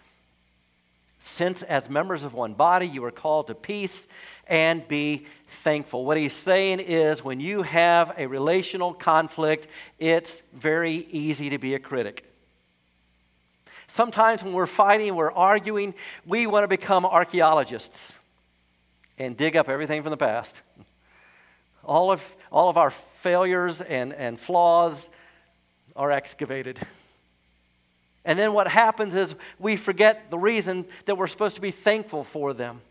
since 1.23 1.61
as 1.61 1.87
members 1.87 2.23
of 2.23 2.33
one 2.33 2.55
body 2.55 2.87
you 2.87 3.05
are 3.05 3.11
called 3.11 3.45
to 3.45 3.53
peace 3.53 4.07
and 4.47 4.87
be 4.87 5.27
thankful. 5.47 6.03
What 6.03 6.17
he's 6.17 6.33
saying 6.33 6.79
is 6.79 7.23
when 7.23 7.39
you 7.39 7.61
have 7.61 8.11
a 8.17 8.25
relational 8.25 8.95
conflict, 8.95 9.67
it's 9.99 10.41
very 10.51 11.05
easy 11.11 11.51
to 11.51 11.59
be 11.59 11.75
a 11.75 11.79
critic. 11.79 12.25
Sometimes 13.85 14.43
when 14.43 14.53
we're 14.53 14.65
fighting, 14.65 15.13
we're 15.13 15.31
arguing, 15.31 15.93
we 16.25 16.47
want 16.47 16.63
to 16.63 16.67
become 16.67 17.05
archaeologists 17.05 18.15
and 19.19 19.37
dig 19.37 19.55
up 19.55 19.69
everything 19.69 20.01
from 20.01 20.09
the 20.09 20.17
past. 20.17 20.63
All 21.83 22.11
of, 22.11 22.35
all 22.51 22.67
of 22.67 22.77
our 22.77 22.89
failures 22.89 23.79
and, 23.79 24.11
and 24.13 24.39
flaws 24.39 25.11
are 25.95 26.11
excavated. 26.11 26.79
And 28.23 28.37
then 28.37 28.53
what 28.53 28.67
happens 28.67 29.15
is 29.15 29.35
we 29.59 29.75
forget 29.75 30.29
the 30.29 30.37
reason 30.37 30.85
that 31.05 31.17
we're 31.17 31.27
supposed 31.27 31.55
to 31.55 31.61
be 31.61 31.71
thankful 31.71 32.23
for 32.23 32.53
them. 32.53 32.81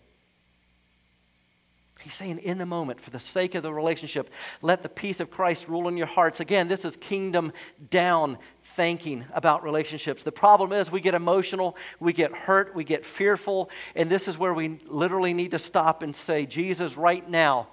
He's 2.01 2.15
saying, 2.15 2.39
in 2.39 2.57
the 2.57 2.67
moment, 2.67 2.99
for 3.01 3.11
the 3.11 3.21
sake 3.21 3.55
of 3.55 3.63
the 3.63 3.73
relationship, 3.73 4.31
let 4.63 4.83
the 4.83 4.89
peace 4.89 5.21
of 5.21 5.31
Christ 5.31 5.69
rule 5.69 5.87
in 5.87 5.99
your 5.99 6.07
hearts. 6.07 6.41
Again, 6.41 6.67
this 6.67 6.87
is 6.87 6.97
kingdom 6.97 7.53
down 7.91 8.39
thinking 8.65 9.27
about 9.35 9.63
relationships. 9.63 10.23
The 10.23 10.33
problem 10.33 10.73
is 10.73 10.91
we 10.91 11.03
get 11.03 11.15
emotional, 11.15 11.77
we 11.99 12.15
get 12.15 12.33
hurt, 12.33 12.75
we 12.75 12.85
get 12.85 13.05
fearful, 13.05 13.69
and 13.95 14.11
this 14.11 14.29
is 14.29 14.39
where 14.39 14.55
we 14.55 14.81
literally 14.87 15.35
need 15.35 15.51
to 15.51 15.59
stop 15.59 16.03
and 16.03 16.17
say, 16.17 16.47
Jesus, 16.47 16.97
right 16.97 17.29
now, 17.29 17.69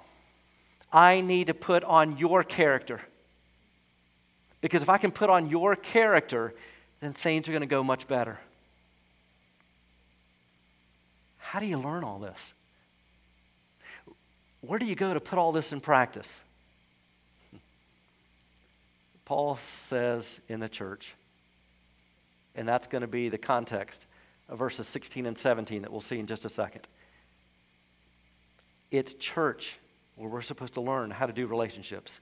I 0.92 1.22
need 1.22 1.48
to 1.48 1.54
put 1.54 1.86
on 1.86 2.18
your 2.18 2.44
character. 2.44 3.00
Because 4.60 4.82
if 4.82 4.90
I 4.90 4.98
can 4.98 5.12
put 5.12 5.30
on 5.30 5.50
your 5.50 5.78
character, 5.78 6.54
then 7.00 7.14
things 7.14 7.48
are 7.48 7.52
going 7.52 7.62
to 7.62 7.68
go 7.68 7.84
much 7.84 8.08
better. 8.08 8.40
How 11.38 11.60
do 11.60 11.66
you 11.66 11.78
learn 11.78 12.04
all 12.04 12.20
this? 12.20 12.54
Where 14.62 14.80
do 14.80 14.86
you 14.86 14.96
go 14.96 15.14
to 15.14 15.20
put 15.20 15.38
all 15.38 15.52
this 15.52 15.72
in 15.72 15.80
practice? 15.80 16.42
Paul 19.26 19.58
says 19.58 20.42
in 20.50 20.60
the 20.60 20.70
church, 20.70 21.14
and 22.56 22.68
that's 22.68 22.88
going 22.88 23.02
to 23.02 23.08
be 23.08 23.30
the 23.30 23.38
context 23.38 24.08
of 24.50 24.60
verses 24.60 24.88
16 24.88 25.26
and 25.26 25.38
17 25.38 25.84
that 25.84 25.92
we'll 25.92 26.02
see 26.02 26.20
in 26.20 26.26
just 26.26 26.44
a 26.44 26.50
second. 26.50 26.88
It's 28.90 29.14
church 29.14 29.78
where 30.16 30.30
we're 30.30 30.42
supposed 30.42 30.74
to 30.74 30.82
learn 30.82 31.12
how 31.12 31.28
to 31.28 31.34
do 31.34 31.46
relationships. 31.46 32.20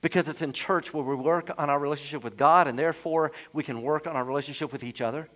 Because 0.00 0.28
it's 0.28 0.42
in 0.42 0.52
church 0.52 0.92
where 0.92 1.04
we 1.04 1.14
work 1.14 1.50
on 1.58 1.70
our 1.70 1.78
relationship 1.78 2.22
with 2.22 2.36
God, 2.36 2.68
and 2.68 2.78
therefore 2.78 3.32
we 3.52 3.62
can 3.62 3.82
work 3.82 4.06
on 4.06 4.14
our 4.14 4.24
relationship 4.24 4.72
with 4.72 4.84
each 4.84 5.00
other. 5.00 5.28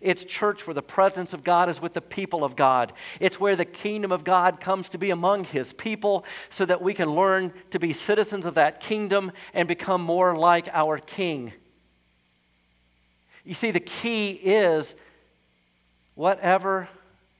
It's 0.00 0.24
church 0.24 0.66
where 0.66 0.74
the 0.74 0.82
presence 0.82 1.32
of 1.32 1.44
God 1.44 1.68
is 1.68 1.80
with 1.80 1.94
the 1.94 2.00
people 2.00 2.44
of 2.44 2.56
God. 2.56 2.92
It's 3.20 3.40
where 3.40 3.56
the 3.56 3.64
kingdom 3.64 4.12
of 4.12 4.24
God 4.24 4.60
comes 4.60 4.88
to 4.90 4.98
be 4.98 5.10
among 5.10 5.44
his 5.44 5.72
people 5.72 6.24
so 6.50 6.64
that 6.66 6.82
we 6.82 6.94
can 6.94 7.10
learn 7.14 7.52
to 7.70 7.78
be 7.78 7.92
citizens 7.92 8.44
of 8.44 8.54
that 8.54 8.80
kingdom 8.80 9.32
and 9.54 9.66
become 9.66 10.02
more 10.02 10.36
like 10.36 10.68
our 10.72 10.98
king. 10.98 11.52
You 13.44 13.54
see, 13.54 13.70
the 13.70 13.80
key 13.80 14.32
is 14.32 14.94
whatever 16.14 16.88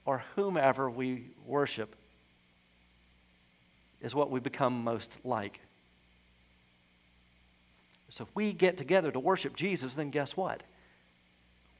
or 0.05 0.23
whomever 0.35 0.89
we 0.89 1.25
worship 1.45 1.95
is 4.01 4.15
what 4.15 4.31
we 4.31 4.39
become 4.39 4.83
most 4.83 5.11
like. 5.23 5.59
So 8.09 8.23
if 8.23 8.35
we 8.35 8.53
get 8.53 8.77
together 8.77 9.11
to 9.11 9.19
worship 9.19 9.55
Jesus, 9.55 9.93
then 9.93 10.09
guess 10.09 10.35
what? 10.35 10.63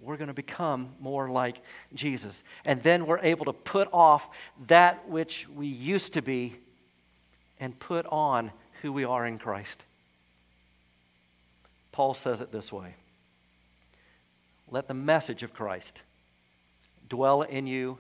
we're 0.02 0.18
going 0.18 0.30
to 0.30 0.34
become 0.34 0.90
more 1.00 1.30
like 1.30 1.62
Jesus. 1.94 2.44
And 2.66 2.82
then 2.84 3.06
we're 3.06 3.20
able 3.20 3.46
to 3.46 3.54
put 3.54 3.90
off 3.92 4.30
that 4.68 5.10
which 5.10 5.48
we 5.54 5.68
used 5.68 6.14
to 6.14 6.22
be 6.22 6.56
and 7.60 7.78
put 7.78 8.06
on 8.08 8.52
who 8.82 8.94
we 8.94 9.04
are 9.04 9.26
in 9.26 9.38
Christ. 9.38 9.84
Paul 11.92 12.14
says 12.14 12.40
it 12.40 12.52
this 12.52 12.72
way 12.72 12.96
Let 14.72 14.88
the 14.88 14.94
message 14.94 15.44
of 15.44 15.54
Christ 15.54 16.02
dwell 17.10 17.42
in 17.42 17.68
you, 17.68 17.98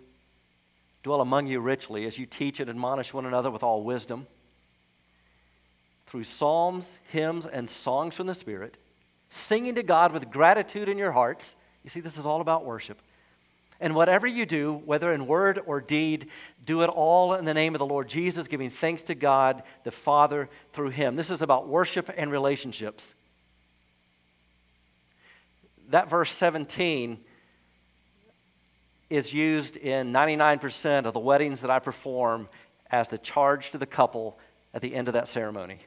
dwell 1.03 1.19
among 1.19 1.47
you 1.47 1.59
richly 1.59 2.05
as 2.05 2.17
you 2.17 2.25
teach 2.25 2.59
and 2.59 2.69
admonish 2.69 3.13
one 3.13 3.25
another 3.25 3.51
with 3.51 3.63
all 3.63 3.83
wisdom 3.83 4.27
through 6.09 6.25
psalms, 6.25 6.99
hymns, 7.11 7.45
and 7.45 7.69
songs 7.69 8.15
from 8.15 8.27
the 8.27 8.35
Spirit, 8.35 8.77
singing 9.29 9.75
to 9.75 9.83
God 9.83 10.11
with 10.11 10.29
gratitude 10.29 10.89
in 10.89 10.97
your 10.97 11.11
hearts 11.11 11.55
you 11.83 11.89
see, 11.89 11.99
this 12.01 12.17
is 12.17 12.25
all 12.25 12.41
about 12.41 12.65
worship. 12.65 13.01
And 13.79 13.95
whatever 13.95 14.27
you 14.27 14.45
do, 14.45 14.81
whether 14.85 15.11
in 15.13 15.25
word 15.25 15.61
or 15.65 15.79
deed, 15.79 16.27
do 16.65 16.81
it 16.81 16.87
all 16.87 17.33
in 17.33 17.45
the 17.45 17.53
name 17.53 17.73
of 17.73 17.79
the 17.79 17.85
Lord 17.85 18.09
Jesus, 18.09 18.47
giving 18.47 18.69
thanks 18.69 19.03
to 19.03 19.15
God 19.15 19.63
the 19.85 19.91
Father 19.91 20.49
through 20.73 20.89
Him. 20.89 21.15
This 21.15 21.29
is 21.29 21.41
about 21.41 21.67
worship 21.67 22.11
and 22.17 22.31
relationships. 22.31 23.15
That 25.89 26.09
verse 26.09 26.31
17 26.31 27.19
is 29.09 29.33
used 29.33 29.77
in 29.77 30.11
99% 30.11 31.05
of 31.05 31.13
the 31.13 31.19
weddings 31.19 31.61
that 31.61 31.71
I 31.71 31.79
perform 31.79 32.49
as 32.91 33.09
the 33.09 33.17
charge 33.17 33.71
to 33.71 33.77
the 33.77 33.85
couple 33.85 34.37
at 34.73 34.81
the 34.81 34.93
end 34.93 35.07
of 35.07 35.13
that 35.13 35.27
ceremony. 35.27 35.79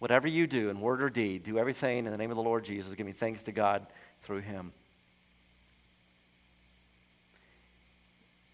Whatever 0.00 0.26
you 0.26 0.46
do 0.46 0.70
in 0.70 0.80
word 0.80 1.02
or 1.02 1.10
deed, 1.10 1.44
do 1.44 1.58
everything 1.58 2.06
in 2.06 2.10
the 2.10 2.16
name 2.16 2.30
of 2.30 2.36
the 2.36 2.42
Lord 2.42 2.64
Jesus, 2.64 2.94
giving 2.94 3.12
thanks 3.12 3.42
to 3.44 3.52
God 3.52 3.86
through 4.22 4.40
him. 4.40 4.72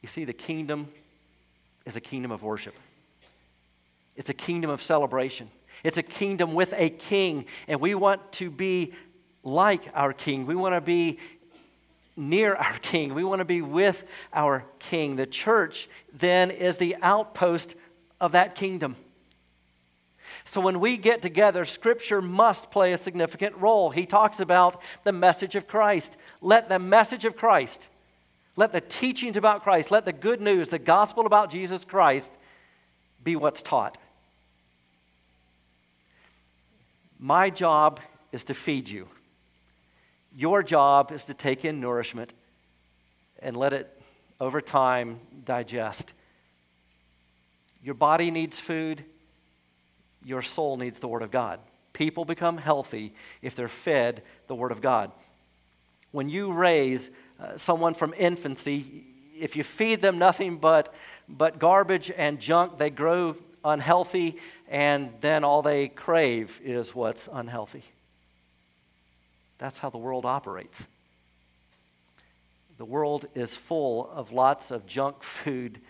You 0.02 0.08
see, 0.08 0.24
the 0.24 0.32
kingdom 0.32 0.88
is 1.86 1.94
a 1.96 2.00
kingdom 2.00 2.32
of 2.32 2.42
worship. 2.42 2.74
It's 4.16 4.28
a 4.28 4.34
kingdom 4.34 4.70
of 4.70 4.82
celebration. 4.82 5.48
It's 5.84 5.96
a 5.96 6.02
kingdom 6.02 6.54
with 6.54 6.74
a 6.76 6.90
king, 6.90 7.46
and 7.68 7.80
we 7.80 7.94
want 7.94 8.32
to 8.32 8.50
be 8.50 8.92
like 9.44 9.88
our 9.94 10.12
king. 10.12 10.46
We 10.46 10.56
want 10.56 10.74
to 10.74 10.80
be 10.80 11.18
near 12.16 12.54
our 12.56 12.78
king. 12.78 13.14
We 13.14 13.22
want 13.22 13.38
to 13.38 13.44
be 13.44 13.62
with 13.62 14.04
our 14.32 14.64
king. 14.80 15.14
The 15.14 15.26
church 15.26 15.88
then 16.12 16.50
is 16.50 16.76
the 16.78 16.96
outpost 17.02 17.76
of 18.20 18.32
that 18.32 18.56
kingdom. 18.56 18.96
So 20.48 20.60
when 20.60 20.78
we 20.78 20.96
get 20.96 21.22
together, 21.22 21.64
Scripture 21.64 22.22
must 22.22 22.70
play 22.70 22.92
a 22.92 22.98
significant 22.98 23.56
role. 23.56 23.90
He 23.90 24.06
talks 24.06 24.38
about 24.38 24.80
the 25.02 25.10
message 25.10 25.56
of 25.56 25.66
Christ. 25.66 26.16
Let 26.40 26.68
the 26.68 26.78
message 26.78 27.24
of 27.24 27.36
Christ, 27.36 27.88
let 28.54 28.72
the 28.72 28.80
teachings 28.80 29.36
about 29.36 29.64
Christ, 29.64 29.90
let 29.90 30.04
the 30.04 30.12
good 30.12 30.40
news, 30.40 30.68
the 30.68 30.78
gospel 30.78 31.26
about 31.26 31.50
Jesus 31.50 31.84
Christ 31.84 32.32
be 33.24 33.34
what's 33.34 33.60
taught. 33.60 33.98
My 37.18 37.50
job 37.50 37.98
is 38.30 38.44
to 38.44 38.54
feed 38.54 38.88
you. 38.88 39.08
Your 40.36 40.62
job 40.62 41.10
is 41.10 41.24
to 41.24 41.34
take 41.34 41.64
in 41.64 41.80
nourishment 41.80 42.32
and 43.40 43.56
let 43.56 43.72
it, 43.72 44.00
over 44.40 44.60
time, 44.60 45.18
digest. 45.44 46.12
Your 47.82 47.94
body 47.94 48.30
needs 48.30 48.60
food 48.60 49.04
your 50.26 50.42
soul 50.42 50.76
needs 50.76 50.98
the 50.98 51.08
Word 51.08 51.22
of 51.22 51.30
God. 51.30 51.60
People 51.92 52.24
become 52.24 52.58
healthy 52.58 53.14
if 53.40 53.54
they're 53.54 53.68
fed 53.68 54.22
the 54.48 54.54
Word 54.54 54.72
of 54.72 54.82
God. 54.82 55.12
When 56.10 56.28
you 56.28 56.52
raise 56.52 57.10
uh, 57.40 57.56
someone 57.56 57.94
from 57.94 58.12
infancy, 58.18 59.04
if 59.38 59.54
you 59.54 59.62
feed 59.62 60.00
them 60.00 60.18
nothing 60.18 60.56
but, 60.56 60.92
but 61.28 61.58
garbage 61.58 62.10
and 62.10 62.40
junk, 62.40 62.76
they 62.78 62.90
grow 62.90 63.36
unhealthy, 63.64 64.36
and 64.68 65.10
then 65.20 65.44
all 65.44 65.62
they 65.62 65.88
crave 65.88 66.60
is 66.64 66.94
what's 66.94 67.28
unhealthy. 67.32 67.84
That's 69.58 69.78
how 69.78 69.90
the 69.90 69.98
world 69.98 70.26
operates. 70.26 70.86
The 72.78 72.84
world 72.84 73.26
is 73.34 73.56
full 73.56 74.10
of 74.12 74.32
lots 74.32 74.70
of 74.70 74.86
junk 74.86 75.22
food 75.22 75.80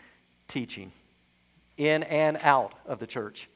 teaching. 0.46 0.92
in 1.76 2.02
and 2.04 2.38
out 2.42 2.72
of 2.86 2.98
the 2.98 3.06
church. 3.06 3.48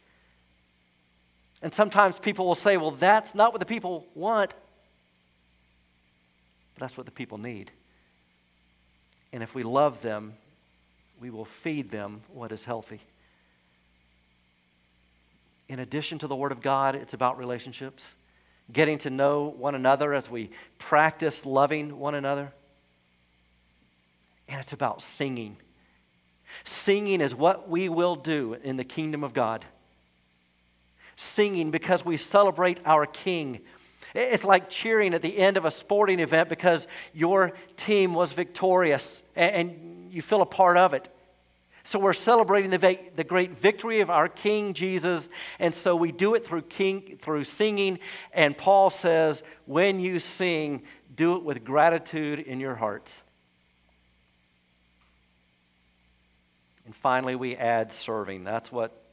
And 1.62 1.72
sometimes 1.72 2.18
people 2.18 2.46
will 2.46 2.54
say, 2.54 2.76
well, 2.76 2.90
that's 2.90 3.34
not 3.34 3.52
what 3.52 3.60
the 3.60 3.66
people 3.66 4.06
want, 4.14 4.54
but 6.74 6.80
that's 6.80 6.96
what 6.96 7.06
the 7.06 7.12
people 7.12 7.38
need. 7.38 7.70
And 9.32 9.42
if 9.42 9.54
we 9.54 9.62
love 9.62 10.00
them, 10.02 10.34
we 11.20 11.30
will 11.30 11.44
feed 11.44 11.90
them 11.90 12.22
what 12.32 12.50
is 12.50 12.64
healthy. 12.64 13.00
In 15.68 15.78
addition 15.78 16.18
to 16.18 16.26
the 16.26 16.34
Word 16.34 16.50
of 16.50 16.62
God, 16.62 16.94
it's 16.96 17.14
about 17.14 17.38
relationships, 17.38 18.14
getting 18.72 18.98
to 18.98 19.10
know 19.10 19.54
one 19.56 19.74
another 19.74 20.14
as 20.14 20.28
we 20.28 20.50
practice 20.78 21.46
loving 21.46 21.98
one 21.98 22.14
another. 22.14 22.52
And 24.48 24.60
it's 24.60 24.72
about 24.72 25.00
singing. 25.00 25.58
Singing 26.64 27.20
is 27.20 27.34
what 27.34 27.68
we 27.68 27.88
will 27.88 28.16
do 28.16 28.56
in 28.64 28.76
the 28.76 28.84
kingdom 28.84 29.22
of 29.22 29.32
God. 29.32 29.64
Singing 31.20 31.70
because 31.70 32.02
we 32.02 32.16
celebrate 32.16 32.80
our 32.86 33.04
King. 33.04 33.60
It's 34.14 34.42
like 34.42 34.70
cheering 34.70 35.12
at 35.12 35.20
the 35.20 35.36
end 35.36 35.58
of 35.58 35.66
a 35.66 35.70
sporting 35.70 36.18
event 36.18 36.48
because 36.48 36.88
your 37.12 37.52
team 37.76 38.14
was 38.14 38.32
victorious 38.32 39.22
and 39.36 40.08
you 40.10 40.22
feel 40.22 40.40
a 40.40 40.46
part 40.46 40.78
of 40.78 40.94
it. 40.94 41.10
So 41.84 41.98
we're 41.98 42.14
celebrating 42.14 42.70
the, 42.70 42.98
the 43.16 43.24
great 43.24 43.58
victory 43.58 44.00
of 44.00 44.08
our 44.08 44.30
King 44.30 44.72
Jesus, 44.72 45.28
and 45.58 45.74
so 45.74 45.94
we 45.94 46.10
do 46.10 46.34
it 46.34 46.46
through, 46.46 46.62
king, 46.62 47.18
through 47.20 47.44
singing. 47.44 47.98
And 48.32 48.56
Paul 48.56 48.88
says, 48.88 49.42
when 49.66 50.00
you 50.00 50.20
sing, 50.20 50.84
do 51.14 51.36
it 51.36 51.42
with 51.42 51.66
gratitude 51.66 52.38
in 52.38 52.60
your 52.60 52.76
hearts. 52.76 53.20
And 56.86 56.96
finally, 56.96 57.34
we 57.34 57.56
add 57.56 57.92
serving. 57.92 58.42
That's 58.44 58.72
what 58.72 59.04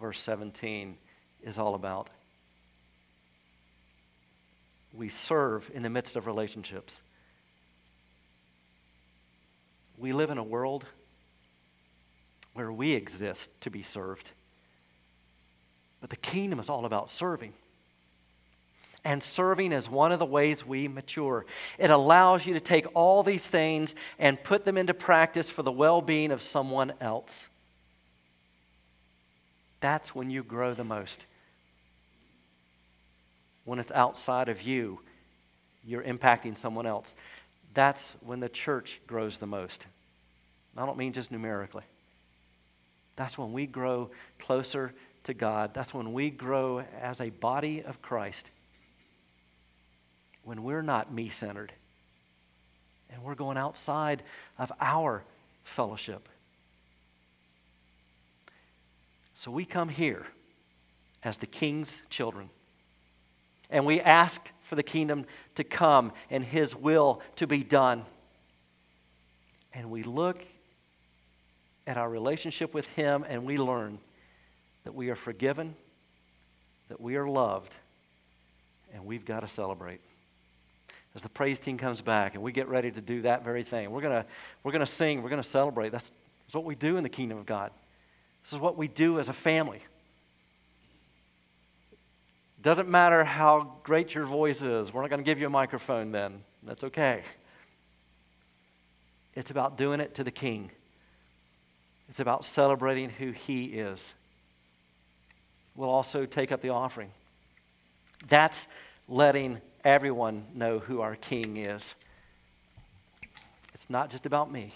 verse 0.00 0.18
17 0.18 0.96
is 1.42 1.58
all 1.58 1.74
about. 1.74 2.10
We 4.92 5.08
serve 5.08 5.70
in 5.74 5.82
the 5.82 5.90
midst 5.90 6.16
of 6.16 6.26
relationships. 6.26 7.02
We 9.96 10.12
live 10.12 10.30
in 10.30 10.38
a 10.38 10.42
world 10.42 10.84
where 12.54 12.70
we 12.70 12.92
exist 12.92 13.50
to 13.62 13.70
be 13.70 13.82
served. 13.82 14.30
But 16.00 16.10
the 16.10 16.16
kingdom 16.16 16.58
is 16.58 16.68
all 16.68 16.84
about 16.84 17.10
serving. 17.10 17.54
And 19.04 19.22
serving 19.22 19.72
is 19.72 19.88
one 19.88 20.12
of 20.12 20.18
the 20.18 20.26
ways 20.26 20.66
we 20.66 20.86
mature. 20.86 21.44
It 21.78 21.90
allows 21.90 22.46
you 22.46 22.54
to 22.54 22.60
take 22.60 22.86
all 22.94 23.22
these 23.22 23.46
things 23.46 23.94
and 24.18 24.42
put 24.42 24.64
them 24.64 24.78
into 24.78 24.94
practice 24.94 25.50
for 25.50 25.62
the 25.62 25.72
well 25.72 26.00
being 26.00 26.30
of 26.30 26.42
someone 26.42 26.92
else. 27.00 27.48
That's 29.80 30.14
when 30.14 30.30
you 30.30 30.44
grow 30.44 30.74
the 30.74 30.84
most. 30.84 31.26
When 33.64 33.78
it's 33.78 33.90
outside 33.92 34.48
of 34.48 34.62
you, 34.62 35.00
you're 35.84 36.02
impacting 36.02 36.56
someone 36.56 36.86
else. 36.86 37.14
That's 37.74 38.14
when 38.20 38.40
the 38.40 38.48
church 38.48 39.00
grows 39.06 39.38
the 39.38 39.46
most. 39.46 39.86
I 40.76 40.86
don't 40.86 40.98
mean 40.98 41.12
just 41.12 41.30
numerically. 41.30 41.84
That's 43.16 43.36
when 43.36 43.52
we 43.52 43.66
grow 43.66 44.10
closer 44.38 44.94
to 45.24 45.34
God. 45.34 45.74
That's 45.74 45.92
when 45.92 46.12
we 46.12 46.30
grow 46.30 46.84
as 47.00 47.20
a 47.20 47.30
body 47.30 47.82
of 47.82 48.02
Christ 48.02 48.50
when 50.44 50.62
we're 50.62 50.82
not 50.82 51.12
me 51.12 51.28
centered 51.28 51.72
and 53.10 53.22
we're 53.22 53.34
going 53.34 53.56
outside 53.56 54.22
of 54.58 54.72
our 54.80 55.22
fellowship. 55.64 56.28
So 59.34 59.50
we 59.50 59.64
come 59.64 59.88
here 59.88 60.26
as 61.22 61.38
the 61.38 61.46
king's 61.46 62.02
children 62.08 62.50
and 63.72 63.84
we 63.84 64.00
ask 64.00 64.40
for 64.62 64.76
the 64.76 64.82
kingdom 64.82 65.26
to 65.56 65.64
come 65.64 66.12
and 66.30 66.44
his 66.44 66.76
will 66.76 67.20
to 67.36 67.46
be 67.46 67.64
done. 67.64 68.04
And 69.74 69.90
we 69.90 70.04
look 70.04 70.44
at 71.86 71.96
our 71.96 72.08
relationship 72.08 72.72
with 72.72 72.86
him 72.86 73.24
and 73.28 73.44
we 73.44 73.56
learn 73.56 73.98
that 74.84 74.94
we 74.94 75.10
are 75.10 75.16
forgiven, 75.16 75.74
that 76.88 77.00
we 77.00 77.16
are 77.16 77.26
loved, 77.26 77.74
and 78.94 79.04
we've 79.04 79.24
got 79.24 79.40
to 79.40 79.48
celebrate 79.48 80.00
as 81.14 81.22
the 81.22 81.28
praise 81.28 81.58
team 81.58 81.76
comes 81.76 82.00
back 82.00 82.34
and 82.34 82.42
we 82.42 82.52
get 82.52 82.68
ready 82.68 82.90
to 82.90 83.00
do 83.00 83.22
that 83.22 83.44
very 83.44 83.62
thing. 83.62 83.90
We're 83.90 84.00
going 84.00 84.24
we're 84.62 84.72
gonna 84.72 84.86
sing, 84.86 85.22
we're 85.22 85.28
going 85.28 85.42
to 85.42 85.48
celebrate. 85.48 85.90
That's, 85.90 86.10
that's 86.46 86.54
what 86.54 86.64
we 86.64 86.74
do 86.74 86.96
in 86.96 87.02
the 87.02 87.08
kingdom 87.08 87.38
of 87.38 87.46
God. 87.46 87.70
This 88.42 88.52
is 88.52 88.58
what 88.58 88.76
we 88.76 88.88
do 88.88 89.18
as 89.18 89.28
a 89.28 89.32
family. 89.32 89.80
Doesn't 92.62 92.88
matter 92.88 93.24
how 93.24 93.74
great 93.82 94.14
your 94.14 94.24
voice 94.24 94.62
is, 94.62 94.92
we're 94.92 95.02
not 95.02 95.10
going 95.10 95.20
to 95.20 95.24
give 95.24 95.40
you 95.40 95.46
a 95.48 95.50
microphone 95.50 96.12
then. 96.12 96.44
That's 96.62 96.84
okay. 96.84 97.22
It's 99.34 99.50
about 99.50 99.76
doing 99.76 99.98
it 99.98 100.14
to 100.14 100.24
the 100.24 100.30
King, 100.30 100.70
it's 102.08 102.20
about 102.20 102.44
celebrating 102.44 103.10
who 103.10 103.32
He 103.32 103.64
is. 103.64 104.14
We'll 105.74 105.90
also 105.90 106.26
take 106.26 106.52
up 106.52 106.60
the 106.60 106.68
offering. 106.68 107.10
That's 108.28 108.68
letting 109.08 109.60
everyone 109.84 110.46
know 110.54 110.78
who 110.78 111.00
our 111.00 111.16
King 111.16 111.56
is. 111.56 111.94
It's 113.74 113.88
not 113.90 114.10
just 114.10 114.24
about 114.24 114.52
me, 114.52 114.72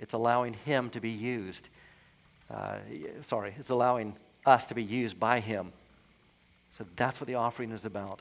it's 0.00 0.12
allowing 0.12 0.54
Him 0.54 0.90
to 0.90 1.00
be 1.00 1.10
used. 1.10 1.68
Uh, 2.50 2.78
sorry, 3.20 3.54
it's 3.56 3.70
allowing 3.70 4.16
us 4.44 4.64
to 4.66 4.74
be 4.74 4.82
used 4.82 5.18
by 5.18 5.40
Him. 5.40 5.72
So 6.70 6.86
that's 6.96 7.20
what 7.20 7.26
the 7.26 7.34
offering 7.34 7.70
is 7.70 7.84
about. 7.84 8.20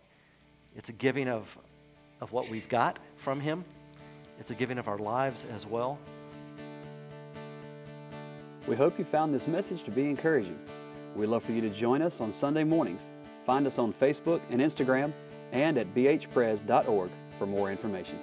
It's 0.76 0.90
a 0.90 0.94
giving 0.94 1.28
of, 1.28 1.58
of 2.20 2.32
what 2.32 2.50
we've 2.50 2.70
got 2.70 3.00
from 3.18 3.40
Him, 3.40 3.64
it's 4.40 4.52
a 4.52 4.56
giving 4.56 4.78
of 4.78 4.88
our 4.88 4.98
lives 4.98 5.46
as 5.54 5.66
well. 5.66 6.00
We 8.68 8.76
hope 8.76 9.00
you 9.00 9.06
found 9.06 9.34
this 9.34 9.48
message 9.48 9.84
to 9.84 9.92
be 9.92 10.10
encouraging. 10.10 10.58
We'd 11.16 11.28
love 11.28 11.44
for 11.44 11.52
you 11.52 11.62
to 11.62 11.70
join 11.70 12.02
us 12.02 12.22
on 12.22 12.32
Sunday 12.32 12.64
mornings 12.64 13.04
Find 13.46 13.66
us 13.66 13.80
on 13.80 13.94
Facebook 13.94 14.42
and 14.50 14.62
Instagram 14.62 15.12
and 15.52 15.78
at 15.78 15.94
bhpres.org 15.94 17.10
for 17.38 17.46
more 17.46 17.72
information. 17.72 18.18